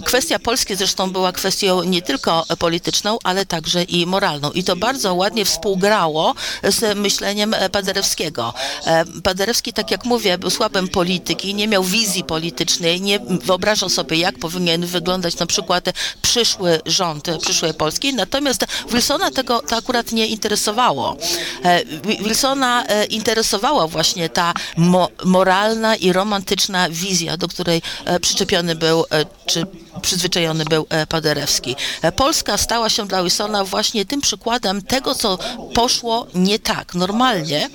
[0.06, 4.52] Kwestia Polski zresztą była kwestią nie tylko polityczną, ale także i moralną.
[4.52, 8.54] I to bardzo ładnie współgrało z myśleniem Paderewskiego.
[8.86, 14.17] E, Paderewski, tak jak mówię, był słabym polityki, nie miał wizji politycznej, nie wyobrażał sobie,
[14.17, 15.86] jak powinien wyglądać na przykład
[16.21, 18.13] przyszły rząd przyszłej Polski.
[18.13, 21.17] Natomiast Wilsona tego to akurat nie interesowało.
[21.63, 27.82] E, Wi- Wilsona e, interesowała właśnie ta mo moralna i romantyczna wizja, do której
[28.21, 29.06] przyczepiony był,
[29.54, 29.66] czy
[30.02, 31.76] przyzwyczajony był e, Paderewski.
[32.02, 35.38] E, Polska stała się dla Wilsona właśnie tym przykładem tego, co
[35.74, 36.96] poszło nie tak.
[36.96, 37.70] Normalnie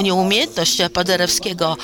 [0.00, 1.76] nieumiejętność Paderewskiego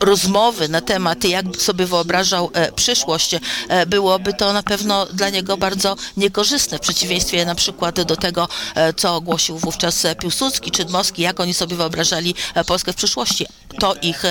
[0.00, 3.34] rozmowy na temat, jak sobie wyobrażał e, przyszłość,
[3.68, 8.48] e, byłoby to na pewno dla niego bardzo niekorzystne, w przeciwieństwie na przykład do tego,
[8.74, 12.34] e, co ogłosił wówczas Piłsudski czy Dmowski, jak oni sobie wyobrażali
[12.66, 13.46] Polskę w przyszłości.
[13.78, 14.22] To ich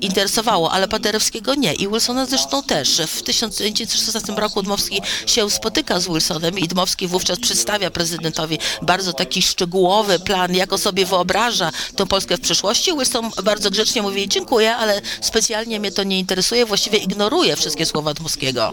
[0.00, 3.02] interesowało, ale Paderewskiego nie i Wilsona zresztą też.
[3.06, 9.42] W 1916 roku Dmowski się spotyka z Wilsonem i Dmowski wówczas przedstawia prezydentowi bardzo taki
[9.42, 12.92] szczegółowy plan, jak on sobie wyobraża tę Polskę w przyszłości.
[12.92, 18.14] Wilson bardzo grzecznie mówi, dziękuję, ale specjalnie mnie to nie interesuje, właściwie ignoruje wszystkie słowa
[18.14, 18.72] Dmowskiego.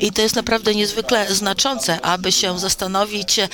[0.00, 3.48] I to jest naprawdę niezwykle znaczące, aby się zastanowić e,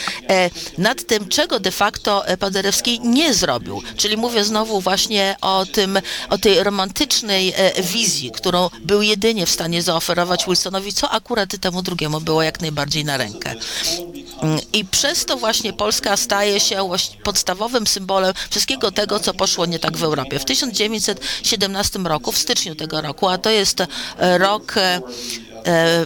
[0.78, 3.82] nad tym, czego de facto e, Paderewski nie zrobił.
[3.96, 5.98] Czyli mówię znowu właśnie o tym,
[6.30, 11.82] o tej romantycznej e, wizji, którą był jedynie w stanie zaoferować Wilsonowi, co akurat temu
[11.82, 13.54] drugiemu było jak najbardziej na rękę.
[14.42, 16.90] Mm, I przez to właśnie Polska staje się
[17.22, 20.38] podstawowym symbolem wszystkiego tego, co poszło nie tak w Europie.
[20.38, 23.82] W 1917 roku, w styczniu tego roku, a to jest
[24.38, 25.00] rok e,
[25.66, 26.04] e,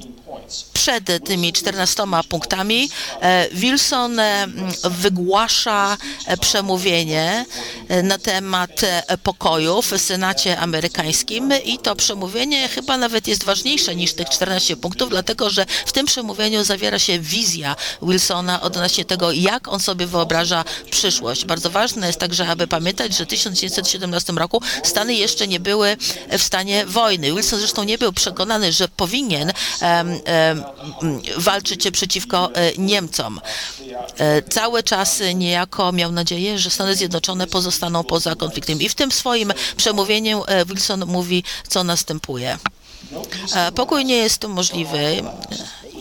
[0.72, 4.46] przed tymi 14 punktami e, Wilson e,
[4.84, 7.44] wygłasza e, przemówienie
[8.02, 8.80] na temat
[9.22, 15.10] pokoju w Senacie amerykańskim i to przemówienie chyba nawet jest ważniejsze niż tych 14 punktów,
[15.10, 20.64] dlatego że w tym przemówieniu zawiera się wizja Wilsona odnośnie tego, jak on sobie wyobraża
[20.90, 21.44] przyszłość.
[21.44, 25.96] Bardzo ważne jest także, aby pamiętać, że w 1917 roku Stany jeszcze nie były
[26.38, 27.32] w stanie wojny.
[27.32, 30.20] Wilson zresztą nie był przekonany, że powinien em,
[31.36, 33.40] walczyć przeciwko e, Niemcom.
[34.18, 38.80] E, Cały czas niejako miał nadzieję, że Stany Zjednoczone pozostaną poza konfliktem.
[38.80, 42.58] I w tym swoim przemówieniu e, Wilson mówi, co następuje.
[43.54, 45.22] E, Pokój nie jest tu możliwy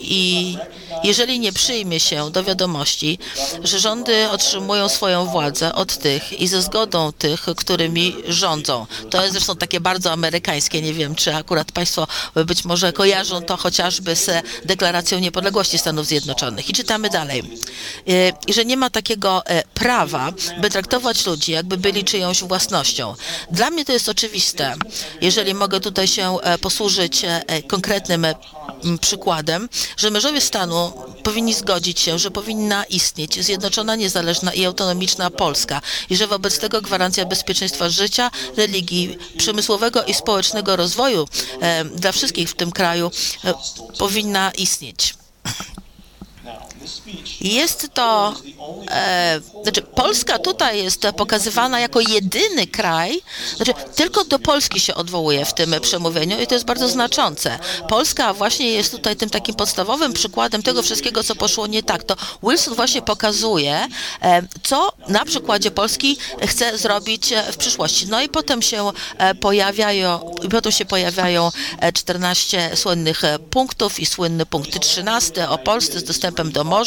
[0.00, 0.56] i
[1.04, 3.18] jeżeli nie przyjmie się do wiadomości,
[3.64, 8.86] że rządy otrzymują swoją władzę od tych i ze zgodą tych, którymi rządzą.
[9.10, 12.06] To jest zresztą takie bardzo amerykańskie, nie wiem, czy akurat Państwo
[12.46, 14.30] być może kojarzą to chociażby z
[14.64, 16.70] deklaracją niepodległości Stanów Zjednoczonych.
[16.70, 17.42] I czytamy dalej.
[18.08, 23.14] E, I że nie ma takiego e, prawa, by traktować ludzi, jakby byli czyjąś własnością.
[23.50, 24.74] Dla mnie to jest oczywiste.
[25.20, 28.34] Jeżeli mogę tutaj się e, posłużyć e, konkretnym e,
[29.00, 30.92] przykładem, że mężowie stanu
[31.22, 36.82] powinni zgodzić się, że powinna istnieć zjednoczona, niezależna i autonomiczna Polska i że wobec tego
[36.82, 41.28] gwarancja bezpieczeństwa życia, religii, przemysłowego i społecznego rozwoju
[41.60, 43.10] e, dla wszystkich w tym kraju
[43.44, 43.54] e,
[43.98, 45.14] powinna istnieć.
[47.40, 48.34] Jest to,
[48.90, 53.20] e, znaczy Polska tutaj jest pokazywana jako jedyny kraj,
[53.56, 57.58] znaczy tylko do Polski się odwołuje w tym przemówieniu i to jest bardzo znaczące.
[57.88, 62.04] Polska właśnie jest tutaj tym takim podstawowym przykładem tego wszystkiego, co poszło nie tak.
[62.04, 63.88] To Wilson właśnie pokazuje,
[64.22, 68.06] e, co na przykładzie Polski chce zrobić e, w przyszłości.
[68.06, 74.06] No i potem się e, pojawiają, potem się pojawiają e, 14 słynnych e, punktów i
[74.06, 76.77] słynny punkt 13 o Polsce z dostępem do morza.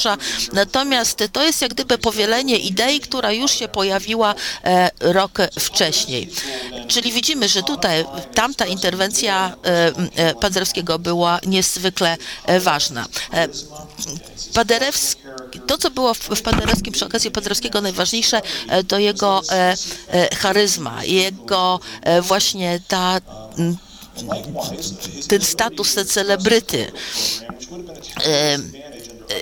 [0.53, 6.29] Natomiast to jest jak gdyby powielenie idei, która już się pojawiła e, rok wcześniej.
[6.87, 12.17] Czyli widzimy, że tutaj tamta interwencja e, e, Paderewskiego była niezwykle
[12.59, 13.05] ważna.
[14.53, 15.21] Paderewski,
[15.67, 18.41] to, co było w, Paderewskim przy okazji Paderewskiego najważniejsze,
[18.87, 19.41] to jego
[20.37, 21.79] charyzma, jego
[22.21, 23.21] właśnie ta
[25.27, 26.91] ten status celebryty.
[29.31, 29.41] E,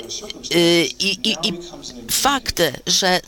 [0.56, 1.54] Y, I, i, I
[2.12, 3.22] fakt, że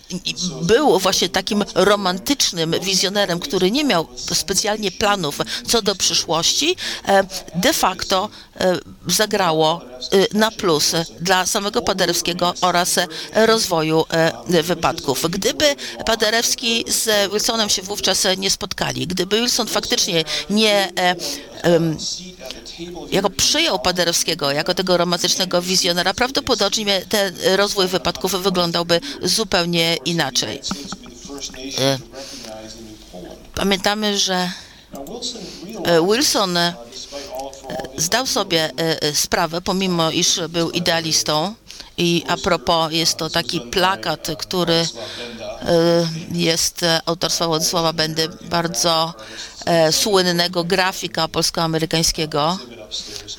[0.61, 5.37] był właśnie takim romantycznym wizjonerem, który nie miał specjalnie planów
[5.67, 6.75] co do przyszłości,
[7.07, 7.23] e,
[7.55, 8.29] de facto
[9.07, 12.95] zagrało e, na plus dla samego Paderewskiego oraz
[13.33, 14.05] rozwoju
[14.47, 15.25] wypadków.
[15.29, 20.89] Gdyby Paderewski z Wilsonem się wówczas nie spotkali, gdyby Wilson faktycznie nie
[23.11, 30.61] jako przyjął Paderewskiego jako tego romantycznego wizjonera, prawdopodobnie ten rozwój wypadków wyglądałby zupełnie inaczej.
[31.79, 31.97] E,
[33.55, 34.51] Pamiętamy, że e,
[36.07, 36.73] Wilson e,
[37.97, 38.71] zdał sobie
[39.13, 41.55] sprawę, pomimo iż był idealistą,
[41.97, 44.87] i a propos, jest to taki plakat, który
[46.31, 49.13] jest autorstwa Władysława Bendy, bardzo
[49.91, 52.57] słynnego grafika polsko-amerykańskiego.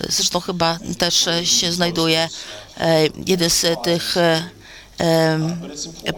[0.09, 2.28] Zresztą chyba też się znajduje
[3.26, 4.14] jeden z tych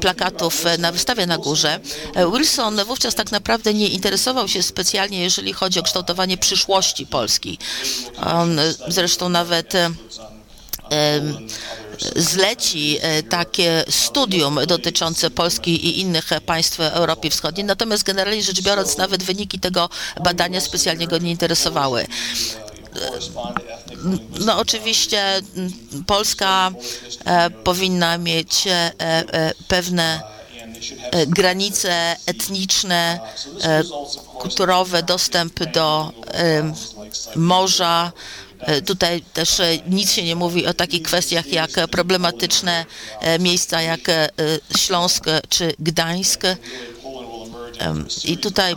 [0.00, 1.80] plakatów na wystawie na górze.
[2.32, 7.58] Wilson wówczas tak naprawdę nie interesował się specjalnie, jeżeli chodzi o kształtowanie przyszłości Polski.
[8.26, 9.72] On zresztą nawet
[12.16, 12.98] zleci
[13.30, 19.60] takie studium dotyczące Polski i innych państw Europy Wschodniej, natomiast generalnie rzecz biorąc nawet wyniki
[19.60, 19.88] tego
[20.24, 22.06] badania specjalnie go nie interesowały.
[24.40, 25.40] No oczywiście
[26.06, 26.70] Polska
[27.24, 30.34] e, powinna mieć e, e, pewne
[31.26, 33.20] granice etniczne,
[34.38, 36.12] kulturowe, dostęp do
[37.36, 38.12] morza.
[38.86, 42.84] Tutaj też nic się nie mówi o takich kwestiach jak problematyczne
[43.40, 44.00] miejsca jak
[44.78, 46.42] Śląsk czy Gdańsk.
[48.24, 48.76] I tutaj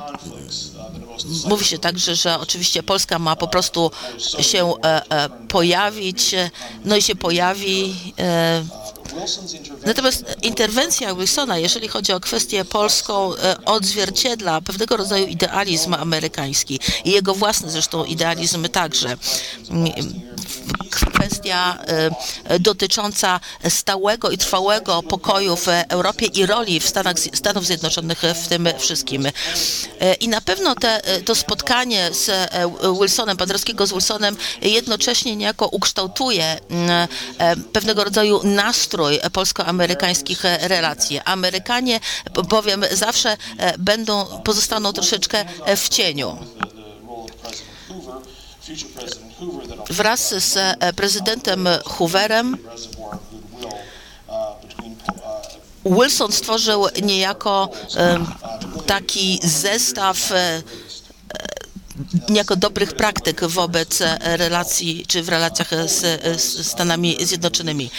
[1.45, 3.91] mówi się także, że oczywiście Polska ma po prostu
[4.39, 6.35] się e, e, pojawić,
[6.85, 7.95] no i się pojawi.
[9.83, 13.31] E, Natomiast interwencja Wilsona, jeżeli chodzi o kwestię polską,
[13.65, 19.17] odzwierciedla pewnego rodzaju idealizm amerykański i jego własny zresztą idealizm także.
[20.89, 21.77] Kwestii kwestia
[22.43, 23.39] e, dotycząca
[23.69, 29.25] stałego i trwałego pokoju w Europie i roli w Stanach, Stanów Zjednoczonych w tym wszystkim.
[29.25, 32.49] E, I na pewno te, to spotkanie z e,
[32.99, 38.96] Wilsonem, Paderewskiego z Wilsonem jednocześnie niejako ukształtuje mm, e, pewnego rodzaju nastrój
[39.33, 41.19] polsko-amerykańskich relacji.
[41.25, 41.99] Amerykanie
[42.49, 46.37] bowiem zawsze e, będą, pozostaną troszeczkę e, w cieniu.
[49.89, 52.57] Wraz z e, prezydentem Hooverem
[55.85, 57.69] Wilson stworzył niejako
[58.85, 60.31] taki zestaw
[62.29, 67.91] niejako dobrych praktyk wobec relacji, czy w relacjach z, z Stanami Zjednoczonymi.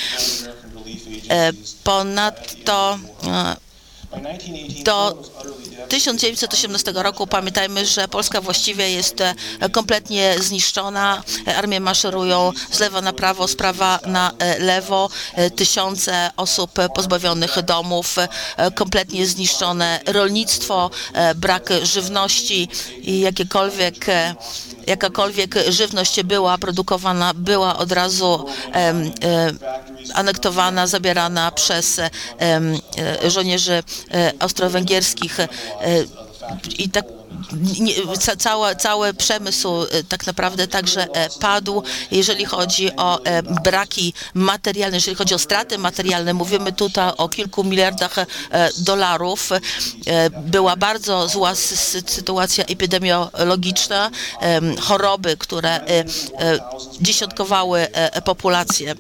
[1.29, 1.53] E,
[1.85, 5.31] Ponadto e, do
[5.89, 9.35] 1918 roku pamiętajmy, że Polska właściwie jest e,
[9.73, 11.23] kompletnie zniszczona.
[11.47, 15.11] E, Armie maszerują z lewa na prawo, z prawa na e, lewo.
[15.57, 18.17] Tysiące osób pozbawionych domów,
[18.75, 20.91] kompletnie zniszczone rolnictwo,
[21.37, 22.69] brak żywności
[23.03, 24.07] i jakiekolwiek
[24.89, 29.53] jakakolwiek żywność była produkowana, była od razu em, e,
[30.15, 32.01] anektowana, zabierana przez
[32.39, 32.79] em,
[33.29, 33.83] żołnierzy
[34.39, 35.39] austro-węgierskich
[36.79, 37.18] i tak
[37.81, 43.43] nie, ca, cała, cały przemysł e, tak naprawdę także e, padł, jeżeli chodzi o e,
[43.43, 48.15] braki materialne, jeżeli chodzi o straty materialne, mówimy tutaj o kilku miliardach
[48.79, 49.51] dolarów.
[50.41, 54.11] Była bardzo zła sy- sy- sytuacja epidemiologiczna,
[54.41, 55.81] em, choroby, które
[57.01, 57.87] dziesiątkowały
[58.25, 58.95] populację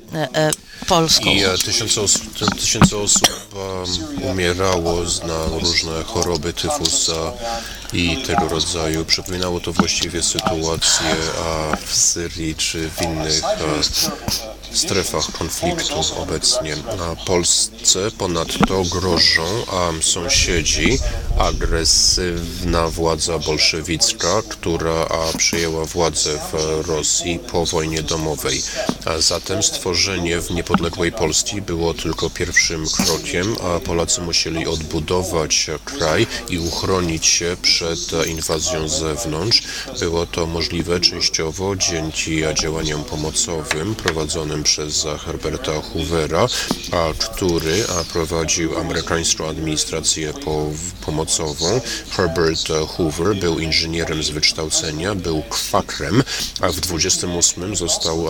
[0.86, 1.30] polską.
[1.30, 2.22] I tysiące osób,
[2.61, 7.32] tysiące osób um, umierało na różne choroby tyfusa
[7.93, 9.05] i tego rodzaju.
[9.05, 11.16] Przypominało to właściwie sytuację
[11.86, 13.43] w Syrii czy w innych
[14.77, 16.77] strefach konfliktu obecnie.
[17.01, 19.43] A Polsce ponadto grożą
[19.73, 20.99] a, sąsiedzi,
[21.39, 25.07] agresywna władza bolszewicka, która
[25.39, 28.62] przejęła władzę w Rosji po wojnie domowej.
[29.05, 36.27] A zatem stworzenie w niepodległej Polski było tylko pierwszym krokiem, a Polacy musieli odbudować kraj
[36.49, 39.62] i uchronić się przed inwazją z zewnątrz.
[40.01, 46.46] Było to możliwe częściowo dzięki działaniom pomocowym prowadzonym przez Herberta Hoovera,
[46.92, 50.70] a który prowadził amerykańską administrację po,
[51.06, 51.80] pomocową.
[52.11, 56.22] Herbert Hoover był inżynierem z wykształcenia, był kwakrem,
[56.61, 58.26] a w 28 został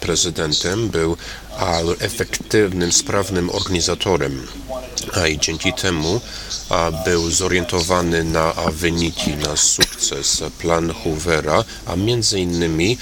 [0.00, 1.16] prezydentem, był
[1.60, 4.46] a, efektywnym, sprawnym organizatorem.
[5.14, 6.20] A i dzięki temu
[7.04, 10.42] był zorientowany na wyniki, na sukces.
[10.58, 12.98] Plan Hoovera, a między innymi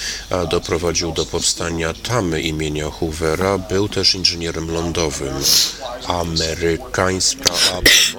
[0.51, 3.59] doprowadził do powstania tamy imienia Hoovera.
[3.59, 5.35] Był też inżynierem lądowym.
[6.07, 8.13] Amerykańska pomoc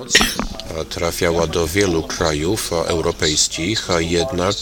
[0.89, 4.55] trafiała do wielu krajów europejskich, a jednak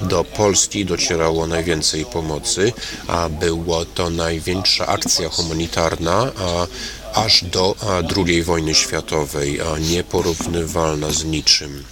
[0.00, 2.72] do Polski docierało najwięcej pomocy,
[3.08, 6.68] a była to największa akcja humanitarna, a
[7.14, 7.76] aż do
[8.16, 11.84] II wojny światowej, a nieporównywalna z niczym.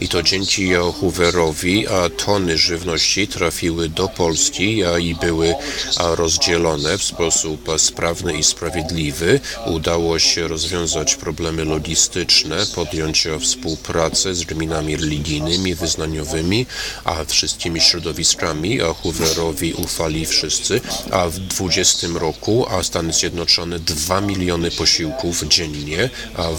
[0.00, 1.86] I to dzięki Hooverowi
[2.16, 5.54] tony żywności trafiły do Polski i były
[6.00, 9.40] rozdzielone w sposób sprawny i sprawiedliwy.
[9.66, 16.66] Udało się rozwiązać problemy logistyczne, podjąć współpracę z gminami religijnymi, wyznaniowymi,
[17.04, 18.78] a wszystkimi środowiskami.
[19.02, 20.80] Hooverowi ufali wszyscy,
[21.10, 26.10] a w 20 roku a Stany Zjednoczone 2 miliony posiłków dziennie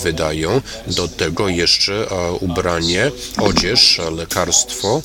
[0.04, 0.62] wydają.
[0.88, 2.08] Do tego jeszcze
[2.40, 5.02] ubranie, odzież, lekarstwo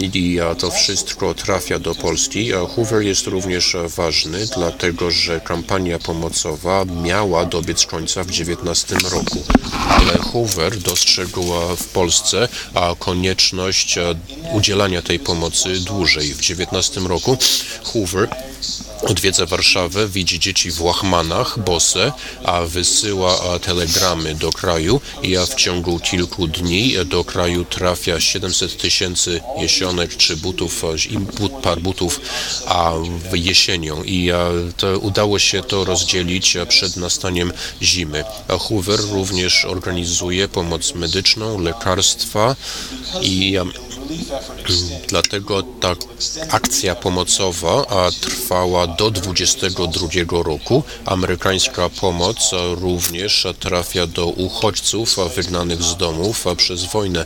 [0.00, 2.50] i to wszystko trafia do Polski.
[2.74, 9.44] Hoover jest również ważny, dlatego że kampania pomocowa miała dobiec końca w 19 roku,
[9.88, 11.44] ale Hoover dostrzegł
[11.76, 12.48] w Polsce
[12.98, 13.98] konieczność
[14.52, 16.34] udzielania tej pomocy dłużej.
[16.34, 17.38] W 19 roku
[17.82, 18.28] Hoover
[19.08, 22.12] odwiedza Warszawę, widzi dzieci w łachmanach, bose,
[22.44, 28.76] a wysyła telegramy do kraju i a w ciągu kilku dni do kraju trafia 700
[28.76, 30.82] tysięcy jesionek czy butów,
[31.40, 32.20] but, par butów
[32.66, 32.92] a
[33.32, 34.30] jesienią i
[34.76, 37.52] to udało się to rozdzielić przed nastaniem
[37.82, 38.24] zimy.
[38.60, 42.56] Hoover również organizuje pomoc medyczną, lekarstwa
[43.22, 43.56] i
[45.08, 45.96] Dlatego ta
[46.50, 47.86] akcja pomocowa
[48.20, 50.08] trwała do 22
[50.42, 50.82] roku.
[51.04, 57.24] Amerykańska pomoc również trafia do uchodźców wygnanych z domów przez wojnę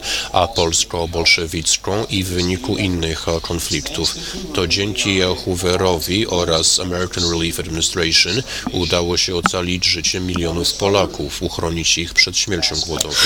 [0.55, 4.15] polsko-bolszewicką i w wyniku innych konfliktów.
[4.55, 12.15] To dzięki Hooverowi oraz American Relief Administration udało się ocalić życie milionów Polaków, uchronić ich
[12.15, 13.17] przed śmiercią głodową.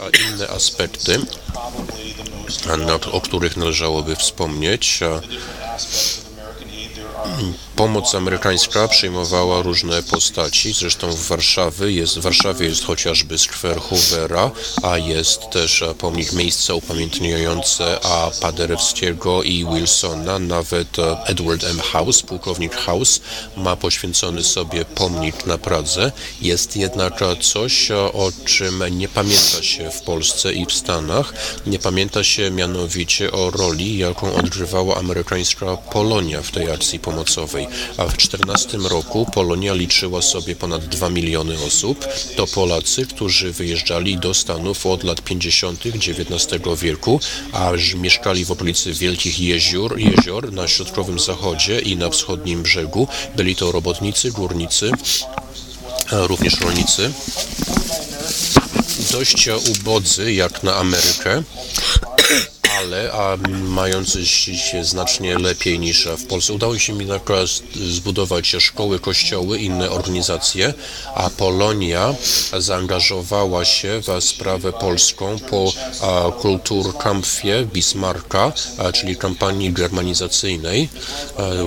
[0.00, 1.20] A inne aspekty
[2.86, 5.00] na, o których należałoby wspomnieć.
[7.76, 14.50] Pomoc amerykańska przyjmowała różne postaci, zresztą w Warszawie jest, w Warszawie jest chociażby skwer Hoovera,
[14.82, 21.80] a jest też e, pomnik miejsca upamiętniające a Paderewskiego i Wilsona, nawet e, Edward M.
[21.80, 23.20] House, pułkownik House,
[23.56, 26.12] ma poświęcony sobie pomnik na Pradze.
[26.42, 31.32] Jest jednak coś, e, o czym nie pamięta się w Polsce i w Stanach.
[31.66, 37.66] Nie pamięta się mianowicie o roli, jaką odgrywała amerykańska Polonia w tej akcji pomocowej.
[37.96, 42.06] A w 14 roku Polonia liczyła sobie ponad 2 miliony osób.
[42.36, 45.86] To Polacy, którzy wyjeżdżali do Stanów od lat 50.
[45.86, 47.20] XIX wieku,
[47.52, 53.08] a mieszkali w okolicy Wielkich Jezior, jezior na środkowym zachodzie i na wschodnim brzegu.
[53.36, 54.90] Byli to robotnicy, górnicy,
[56.10, 57.12] również rolnicy.
[59.12, 61.42] Dość ubodzy jak na Amerykę,
[62.78, 66.52] ale a mający się znacznie lepiej niż w Polsce.
[66.52, 67.06] Udało się mi
[67.74, 70.74] zbudować szkoły, kościoły, inne organizacje,
[71.14, 72.14] a Polonia
[72.58, 75.72] zaangażowała się w sprawę polską po
[76.40, 78.52] Kulturkampfie Bismarcka,
[78.94, 80.88] czyli kampanii germanizacyjnej,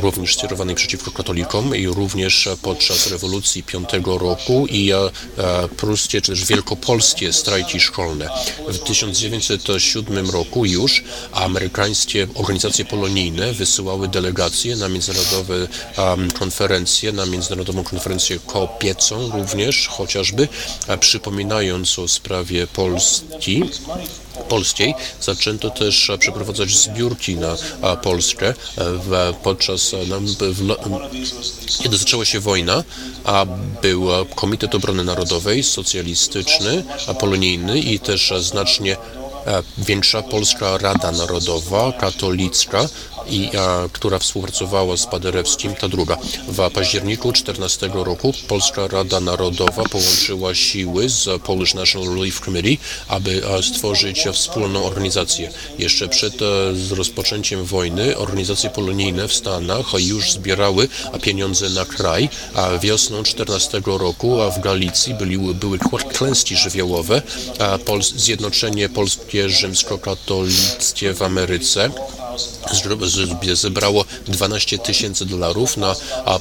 [0.01, 4.91] również skierowanej przeciwko katolikom i również podczas rewolucji piątego roku i
[5.77, 8.29] pruskie czy też wielkopolskie strajki szkolne.
[8.67, 11.00] W 1907 roku już
[11.31, 20.47] amerykańskie organizacje polonijne wysyłały delegacje na międzynarodowe um, konferencje, na międzynarodową konferencję kopiecą również chociażby,
[20.99, 23.63] przypominając o sprawie Polski
[24.49, 24.93] polskiej.
[25.21, 27.55] Zaczęto też e, przeprowadzać zbiórki na
[28.03, 28.53] Polskę
[29.43, 29.95] podczas,
[31.83, 32.83] kiedy zaczęła się wojna,
[33.23, 33.45] a
[33.81, 36.83] był e, Komitet Obrony Narodowej, socjalistyczny,
[37.19, 38.97] polonijny i też e, znacznie
[39.77, 42.87] większa Polska Rada Narodowa, katolicka,
[43.29, 46.17] i, a, która współpracowała z Paderewskim, ta druga.
[46.47, 52.77] W październiku 14 roku Polska Rada Narodowa połączyła siły z Polish National Relief Committee,
[53.07, 55.51] aby a, stworzyć wspólną organizację.
[55.79, 61.85] Jeszcze przed e, z rozpoczęciem wojny organizacje polonijne w Stanach już zbierały a, pieniądze na
[61.85, 65.79] kraj, a wiosną 14 roku a w Galicji byli, były
[66.13, 67.21] klęski żywiołowe,
[67.59, 68.89] a Pol Zjednoczenie
[69.31, 71.89] Polskie Rzymskokatolickie w Ameryce
[73.53, 75.95] zebrało 12 tysięcy dolarów na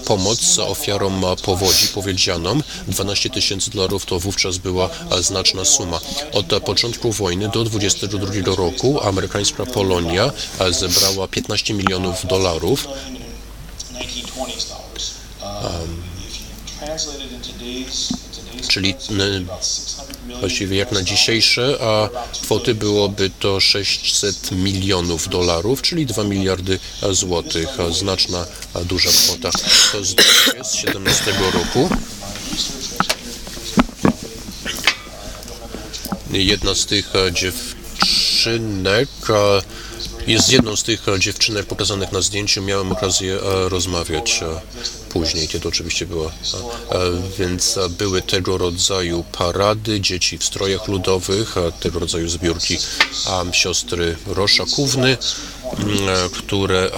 [0.05, 2.61] pomoc ofiarom powodzi powiedzianą.
[2.89, 6.01] 12 tysięcy dolarów to wówczas była znaczna suma.
[6.33, 10.33] Od początku wojny do 22 roku amerykańska Polonia
[10.71, 12.89] zebrała 15 milionów dolarów.
[13.93, 15.15] 1920s dollars.
[15.43, 16.03] Um,
[18.69, 20.41] Czyli n- about 600 million.
[20.41, 22.09] właściwie jak na dzisiejsze, a
[22.43, 26.79] kwoty byłoby to 600 milionów dolarów, czyli 2 miliardy
[27.11, 27.69] złotych.
[27.91, 28.47] Znaczna,
[28.85, 29.51] duża kwota.
[29.93, 31.89] To zdjęcie z 17 roku.
[36.33, 39.09] Jedna z tych e, dziewczynek
[40.27, 42.63] jest jedną z tych e, dziewczynek pokazanych na zdjęciu.
[42.63, 44.41] Miałem okazję e, rozmawiać
[45.11, 46.27] później, kiedy oczywiście była.
[46.27, 46.33] e,
[47.39, 52.79] Więc były tego rodzaju parady, dzieci w strojach ludowych, tego rodzaju zbiórki
[53.53, 55.17] siostry Roszakówny,
[55.79, 56.91] m, e, które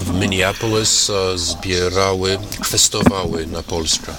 [0.00, 4.14] w Minneapolis e, zbierały, kwestowały na Polskę.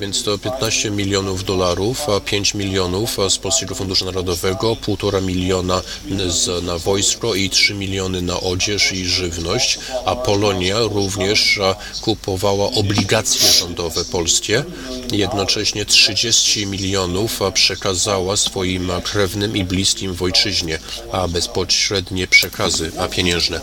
[0.00, 5.82] Więc to 15 milionów dolarów, a 5 milionów z Polskiego Funduszu Narodowego, 1,5 miliona
[6.28, 11.60] z, na wojsko i 3 miliony na odzież i żywność, a Polonia również
[12.00, 14.64] kupowała obligacje rządowe polskie.
[15.12, 20.78] Jednocześnie 30 milionów przekazała swoim krewnym i bliskim w ojczyźnie,
[21.12, 23.60] a bezpośrednie przekazy a pieniężne.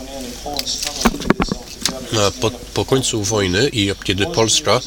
[2.40, 4.80] Po, po końcu wojny i kiedy Polska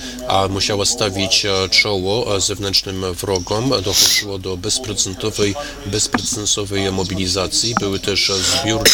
[0.50, 5.56] musiała stawić a, czoło a, zewnętrznym wrogom, dochodziło do bezprecedensowej,
[5.86, 7.76] bezprecedensowej mobilizacji.
[7.80, 8.92] Były też a, zbiórki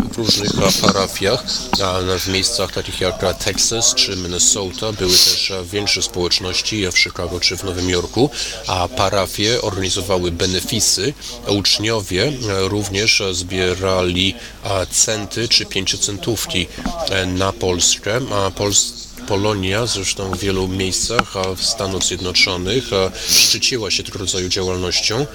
[0.00, 0.50] w różnych
[0.82, 1.44] parafiach,
[1.82, 7.40] a w miejscach takich jak Texas czy Minnesota były też a, większe społeczności w Chicago
[7.40, 8.30] czy w Nowym Jorku,
[8.66, 11.14] a parafie organizowały benefisy,
[11.48, 12.32] uczniowie
[12.64, 14.34] a, również zbierali
[14.64, 16.66] a, centy czy pięciocentówki
[17.10, 22.84] e, na Polskę, a Pols Polonia zresztą w wielu miejscach a w Stanów Zjednoczonych
[23.28, 25.26] szczyciła się tego rodzaju działalnością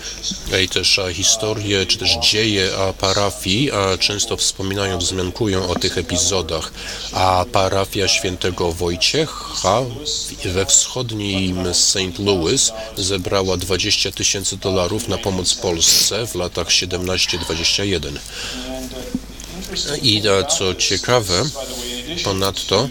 [0.64, 2.70] i też historie czy też dzieje
[3.00, 6.72] parafii często wspominają, wzmiankują o tych epizodach.
[7.14, 9.82] A parafia świętego Wojciecha
[10.46, 12.20] we wschodnim St.
[12.20, 18.18] Louis zebrała 20 tysięcy dolarów na pomoc Polsce w latach 17-21.
[20.02, 20.22] I
[20.58, 21.44] co ciekawe,
[22.24, 22.90] Ponadto,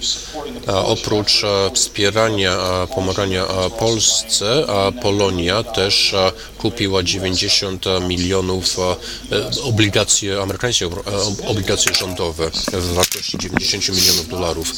[0.66, 2.58] oprócz a, wspierania,
[2.94, 3.44] pomagania
[3.78, 4.66] Polsce,
[5.02, 6.14] Polonia też
[6.58, 14.72] kupiła 90 milionów e, obligacje amerykańskie, e, obligacje rządowe w wartości 90 milionów dolarów.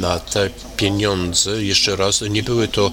[0.00, 2.92] Na te pieniądze, jeszcze raz, nie były to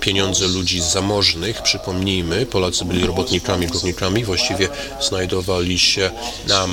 [0.00, 4.68] pieniądze ludzi zamożnych, przypomnijmy, Polacy byli robotnikami, górnikami, właściwie
[5.00, 6.10] znajdowali się
[6.48, 6.66] na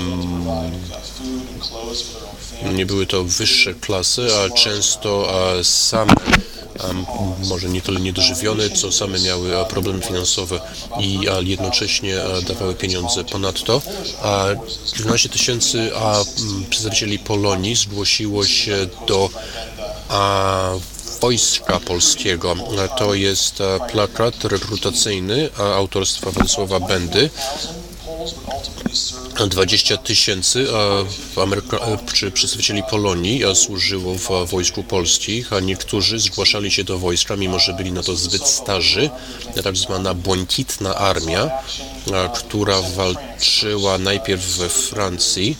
[2.74, 6.14] nie były to wyższe klasy, a często a, same,
[7.50, 10.62] może nie tyle niedożywione, co same miały problemy finansowe
[11.00, 12.16] i jednocześnie
[12.48, 13.24] dawały pieniądze.
[13.24, 13.82] Ponadto
[14.22, 14.46] a,
[14.96, 16.24] 12 tysięcy a,
[16.70, 19.30] przedstawicieli Polonii zgłosiło się do
[21.22, 22.56] Wojska Polskiego.
[22.98, 23.60] To jest
[23.92, 27.30] plakat rekrutacyjny a, autorstwa Władysława Bendy.
[29.40, 30.68] 20 tysięcy
[31.36, 37.60] Ameryka- czy przedstawicieli Polonii służyło w wojsku polskich, a niektórzy zgłaszali się do wojska, mimo
[37.60, 39.10] że byli na to zbyt starzy.
[39.64, 41.50] Tak zwana błękitna armia,
[42.36, 45.58] która walczyła najpierw we Francji,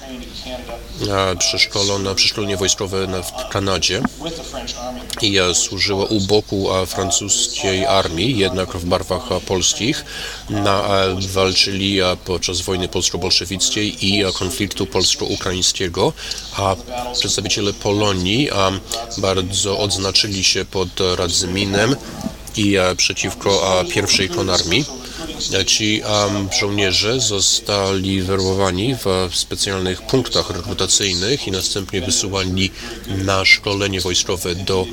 [1.10, 4.02] a, przeszkolona, przeszkolenie wojskowe w Kanadzie
[5.22, 10.06] i a, służyła u boku francuskiej armii, jednak w barwach polskich.
[10.50, 10.84] Na,
[11.34, 16.14] walczyli podczas wojny polsko-bolszewickiej i konfliktu polsko-ukraińskiego,
[16.58, 16.76] a
[17.14, 18.50] przedstawiciele Polonii
[19.18, 21.96] bardzo odznaczyli się pod Radzyminem
[22.58, 24.86] i przeciwko pierwszej konarmii.
[25.66, 32.72] Ci um, żołnierze zostali werbowani w specjalnych punktach rekrutacyjnych i następnie wysyłani
[33.08, 34.86] na szkolenie wojskowe do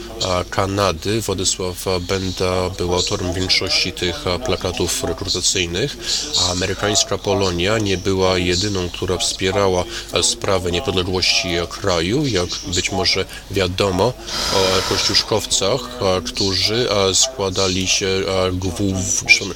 [0.51, 1.21] Kanady.
[1.21, 5.97] Władysław Benda był autorem większości tych plakatów rekrutacyjnych,
[6.41, 9.85] a amerykańska Polonia nie była jedyną, która wspierała
[10.23, 12.27] sprawę niepodległości kraju.
[12.27, 14.13] Jak być może wiadomo
[14.55, 15.81] o kościuszkowcach,
[16.27, 18.09] którzy składali się
[18.47, 19.55] a, głów, em,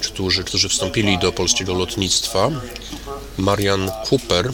[0.00, 2.50] którzy, którzy wstąpili do polskiego lotnictwa.
[3.38, 4.52] Marian Cooper,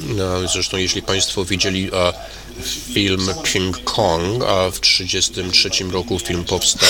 [0.00, 2.12] no, zresztą jeśli Państwo widzieli a,
[2.94, 6.88] film King Kong, a w 1933 roku film powstał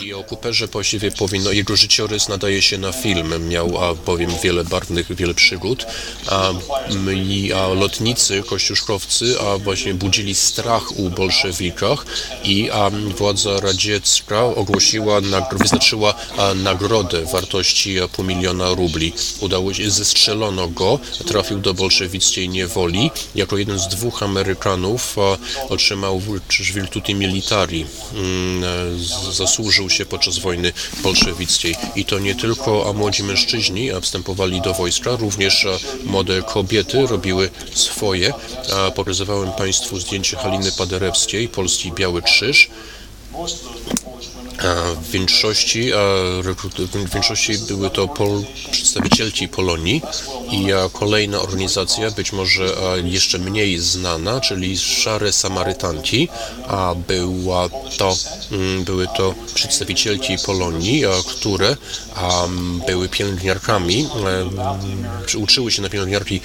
[0.00, 4.64] i o Cooperze właściwie powinno, jego życiorys nadaje się na film, miał a, bowiem wiele
[4.64, 5.86] barwnych, wiele przygód,
[6.28, 6.52] a,
[7.14, 12.06] i a, lotnicy, kościuszkowcy, a właśnie budzili strach u bolszewikach
[12.44, 15.20] i a, władza radziecka ogłosiła,
[15.52, 19.12] wyznaczyła a, nagrodę wartości pół miliona rubli.
[19.40, 23.10] Udało się, zestrzelono go, trafił do bolszewickiej niewoli.
[23.34, 25.38] Jako jeden z dwóch Amerykanów a,
[25.68, 26.22] otrzymał
[26.74, 27.86] Virtuti Militari.
[28.14, 28.62] Mm,
[29.82, 30.72] Zasłużył się podczas wojny
[31.02, 31.76] bolszewickiej.
[31.96, 35.66] I to nie tylko młodzi mężczyźni wstępowali do wojska, również
[36.04, 38.32] młode kobiety robiły swoje.
[38.94, 42.70] Pokazywałem Państwu zdjęcie Haliny Paderewskiej, Polski Biały Krzyż.
[45.02, 45.90] W większości,
[46.78, 50.02] w większości były to pol, przedstawicielki Polonii
[50.50, 56.28] i kolejna organizacja, być może jeszcze mniej znana, czyli Szare Samarytanki,
[56.68, 58.16] a była to,
[58.52, 61.76] mm, były to przedstawicielki Polonii, które
[62.86, 66.40] były pielęgniarkami, e, czy uczyły się na pielęgniarki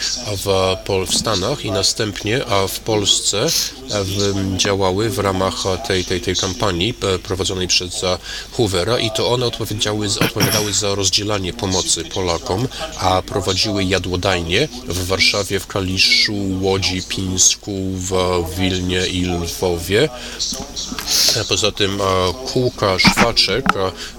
[0.45, 0.75] w,
[1.07, 3.45] w Stanach i następnie w Polsce
[3.89, 5.55] w, działały w ramach
[5.87, 8.17] tej, tej, tej kampanii e, prowadzonej przez za
[8.51, 12.67] Hoovera i to one odpowiedziały, odpowiadały za rozdzielanie pomocy Polakom,
[12.99, 18.11] a prowadziły jadłodajnie w Warszawie, w Kaliszu, Łodzi, Pińsku, w
[18.57, 20.09] Wilnie i Lwowie.
[21.49, 21.99] Poza tym
[22.53, 23.65] kółka szwaczek,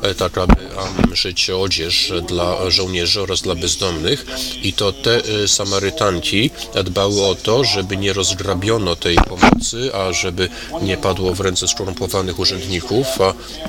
[0.03, 4.27] e, tak aby szyć odzież dla żołnierzy oraz dla bezdomnych
[4.63, 6.51] i to te e, Samarytanki
[6.85, 10.49] dbały o to, żeby nie rozgrabiono tej pomocy, a żeby
[10.83, 13.07] nie padło w ręce skorumpowanych urzędników,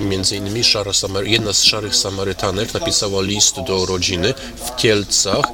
[0.09, 0.91] Między innymi szara
[1.23, 4.33] jedna z szarych Samarytanek napisała list do rodziny
[4.65, 5.45] w Kielcach,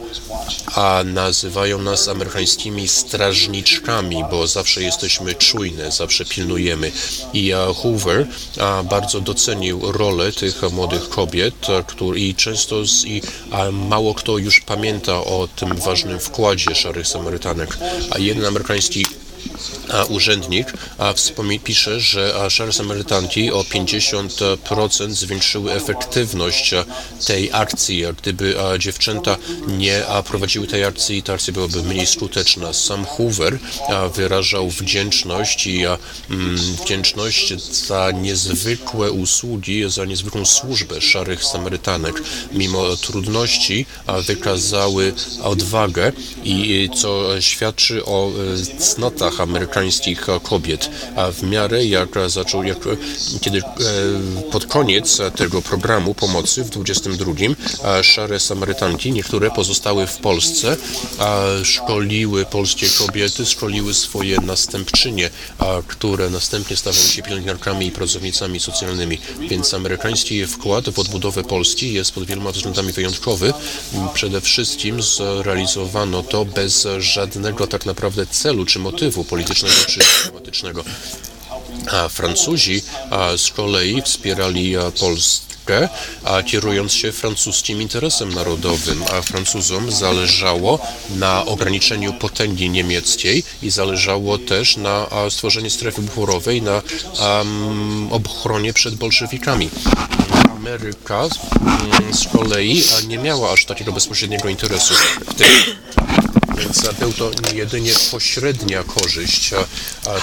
[0.75, 6.91] a nazywają nas amerykańskimi strażniczkami, bo zawsze jesteśmy czujne, zawsze pilnujemy.
[7.33, 8.27] I Hoover
[8.83, 13.21] bardzo docenił rolę tych młodych kobiet, który, i często z, i,
[13.71, 17.77] mało kto już pamięta o tym ważnym wkładzie szarych Samarytanek.
[18.11, 19.05] A jeden amerykański
[20.09, 21.13] urzędnik a
[21.63, 26.73] pisze, że szare Samarytanki o 50% zwiększyły efektywność
[27.27, 28.03] tej akcji.
[28.21, 29.37] Gdyby dziewczęta
[29.67, 32.73] nie prowadziły tej akcji, ta akcja byłaby mniej skuteczna.
[32.73, 33.59] Sam Hoover
[34.15, 37.53] wyrażał wdzięczność i mm, wdzięczność
[37.87, 42.21] za niezwykłe usługi, za niezwykłą służbę szarych Samarytanek.
[42.51, 43.85] Mimo trudności
[44.27, 45.13] wykazały
[45.43, 46.11] odwagę
[46.43, 50.89] i co świadczy o e, cnotach amerykańskich kobiet.
[51.15, 52.77] A w miarę jak zaczął, jak,
[53.41, 53.61] kiedy e,
[54.51, 57.33] pod koniec tego programu pomocy w 22
[57.83, 60.77] e, szare Samarytanki, niektóre pozostały w Polsce,
[61.63, 65.29] szkoliły polskie kobiety, szkoliły swoje następczynie,
[65.87, 69.17] które następnie stawały się pielęgniarkami i pracownicami socjalnymi.
[69.49, 73.53] Więc amerykański wkład w odbudowę Polski jest pod wieloma względami wyjątkowy.
[74.13, 79.44] Przede wszystkim zrealizowano to bez żadnego tak naprawdę celu czy motywu politycznego
[79.87, 80.83] czy dyplomatycznego.
[81.91, 82.81] A Francuzi
[83.37, 85.89] z kolei wspierali Polskę,
[86.23, 90.79] a kierując się francuskim interesem narodowym, a Francuzom zależało
[91.15, 96.81] na ograniczeniu potęgi niemieckiej i zależało też na stworzeniu strefy buforowej, na
[97.19, 99.69] am, ochronie przed bolszewikami.
[100.55, 104.93] Ameryka mm, z kolei nie miała aż takiego bezpośredniego interesu
[105.37, 105.84] w.
[106.57, 109.53] Więc był to jedynie pośrednia korzyść,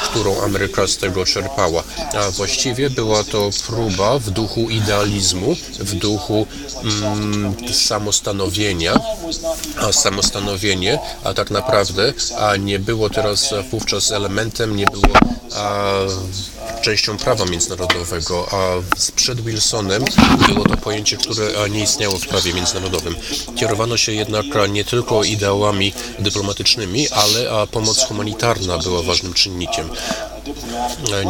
[0.05, 1.83] którą Ameryka z tego czerpała.
[2.13, 6.47] A właściwie była to próba w duchu idealizmu, w duchu
[6.83, 9.01] mm, samostanowienia,
[9.77, 15.17] a samostanowienie, a tak naprawdę a nie było teraz wówczas elementem, nie było
[15.55, 15.93] a,
[16.83, 18.59] częścią prawa międzynarodowego, a
[19.17, 20.05] przed Wilsonem
[20.49, 23.17] było to pojęcie, które nie istniało w prawie międzynarodowym.
[23.57, 29.89] Kierowano się jednak nie tylko ideałami dyplomatycznymi, ale pomoc humanitarna była ważnym czynnikiem.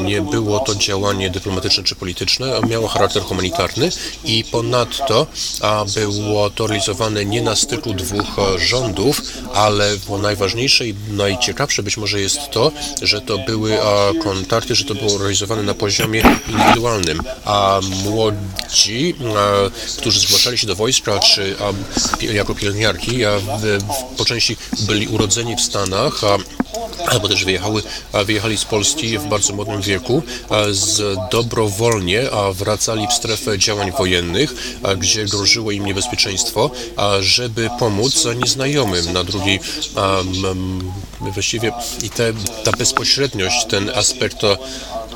[0.04, 3.90] Nie było to działanie dyplomatyczne czy polityczne, miało charakter humanitarny
[4.24, 5.26] i ponadto
[6.22, 9.22] było to realizowane nie na styku dwóch rządów,
[9.54, 14.94] ale najważniejsze i najciekawsze być może jest to, że to były a, kontakty, że to
[14.94, 21.56] było realizowane na poziomie indywidualnym, a młodzi, a, którzy zgłaszali się do wojska czy
[22.20, 23.20] jako pielęgniarki,
[24.16, 26.20] po części byli urodzeni w Stanach,
[27.08, 27.82] albo też wyjechały,
[28.24, 32.22] wyjechali z Polski w bardzo młodym wieku, a z dobrowolnie
[32.52, 36.70] wracali w strefę działań wojennych, a gdzie groziło im niebezpieczeństwo,
[37.20, 39.60] żeby pomóc nieznajomym na drugiej
[41.20, 41.72] właściwie
[42.02, 42.32] i te,
[42.64, 44.38] ta bezpośredniość, ten aspekt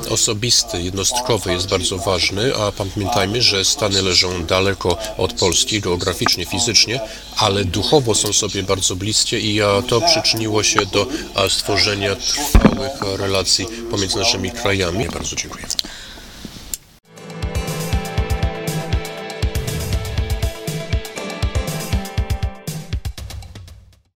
[0.09, 6.99] osobisty, jednostkowy jest bardzo ważny, a pamiętajmy, że Stany leżą daleko od Polski geograficznie, fizycznie,
[7.37, 11.07] ale duchowo są sobie bardzo bliskie i to przyczyniło się do
[11.49, 15.05] stworzenia trwałych relacji pomiędzy naszymi krajami.
[15.09, 15.65] Bardzo dziękuję.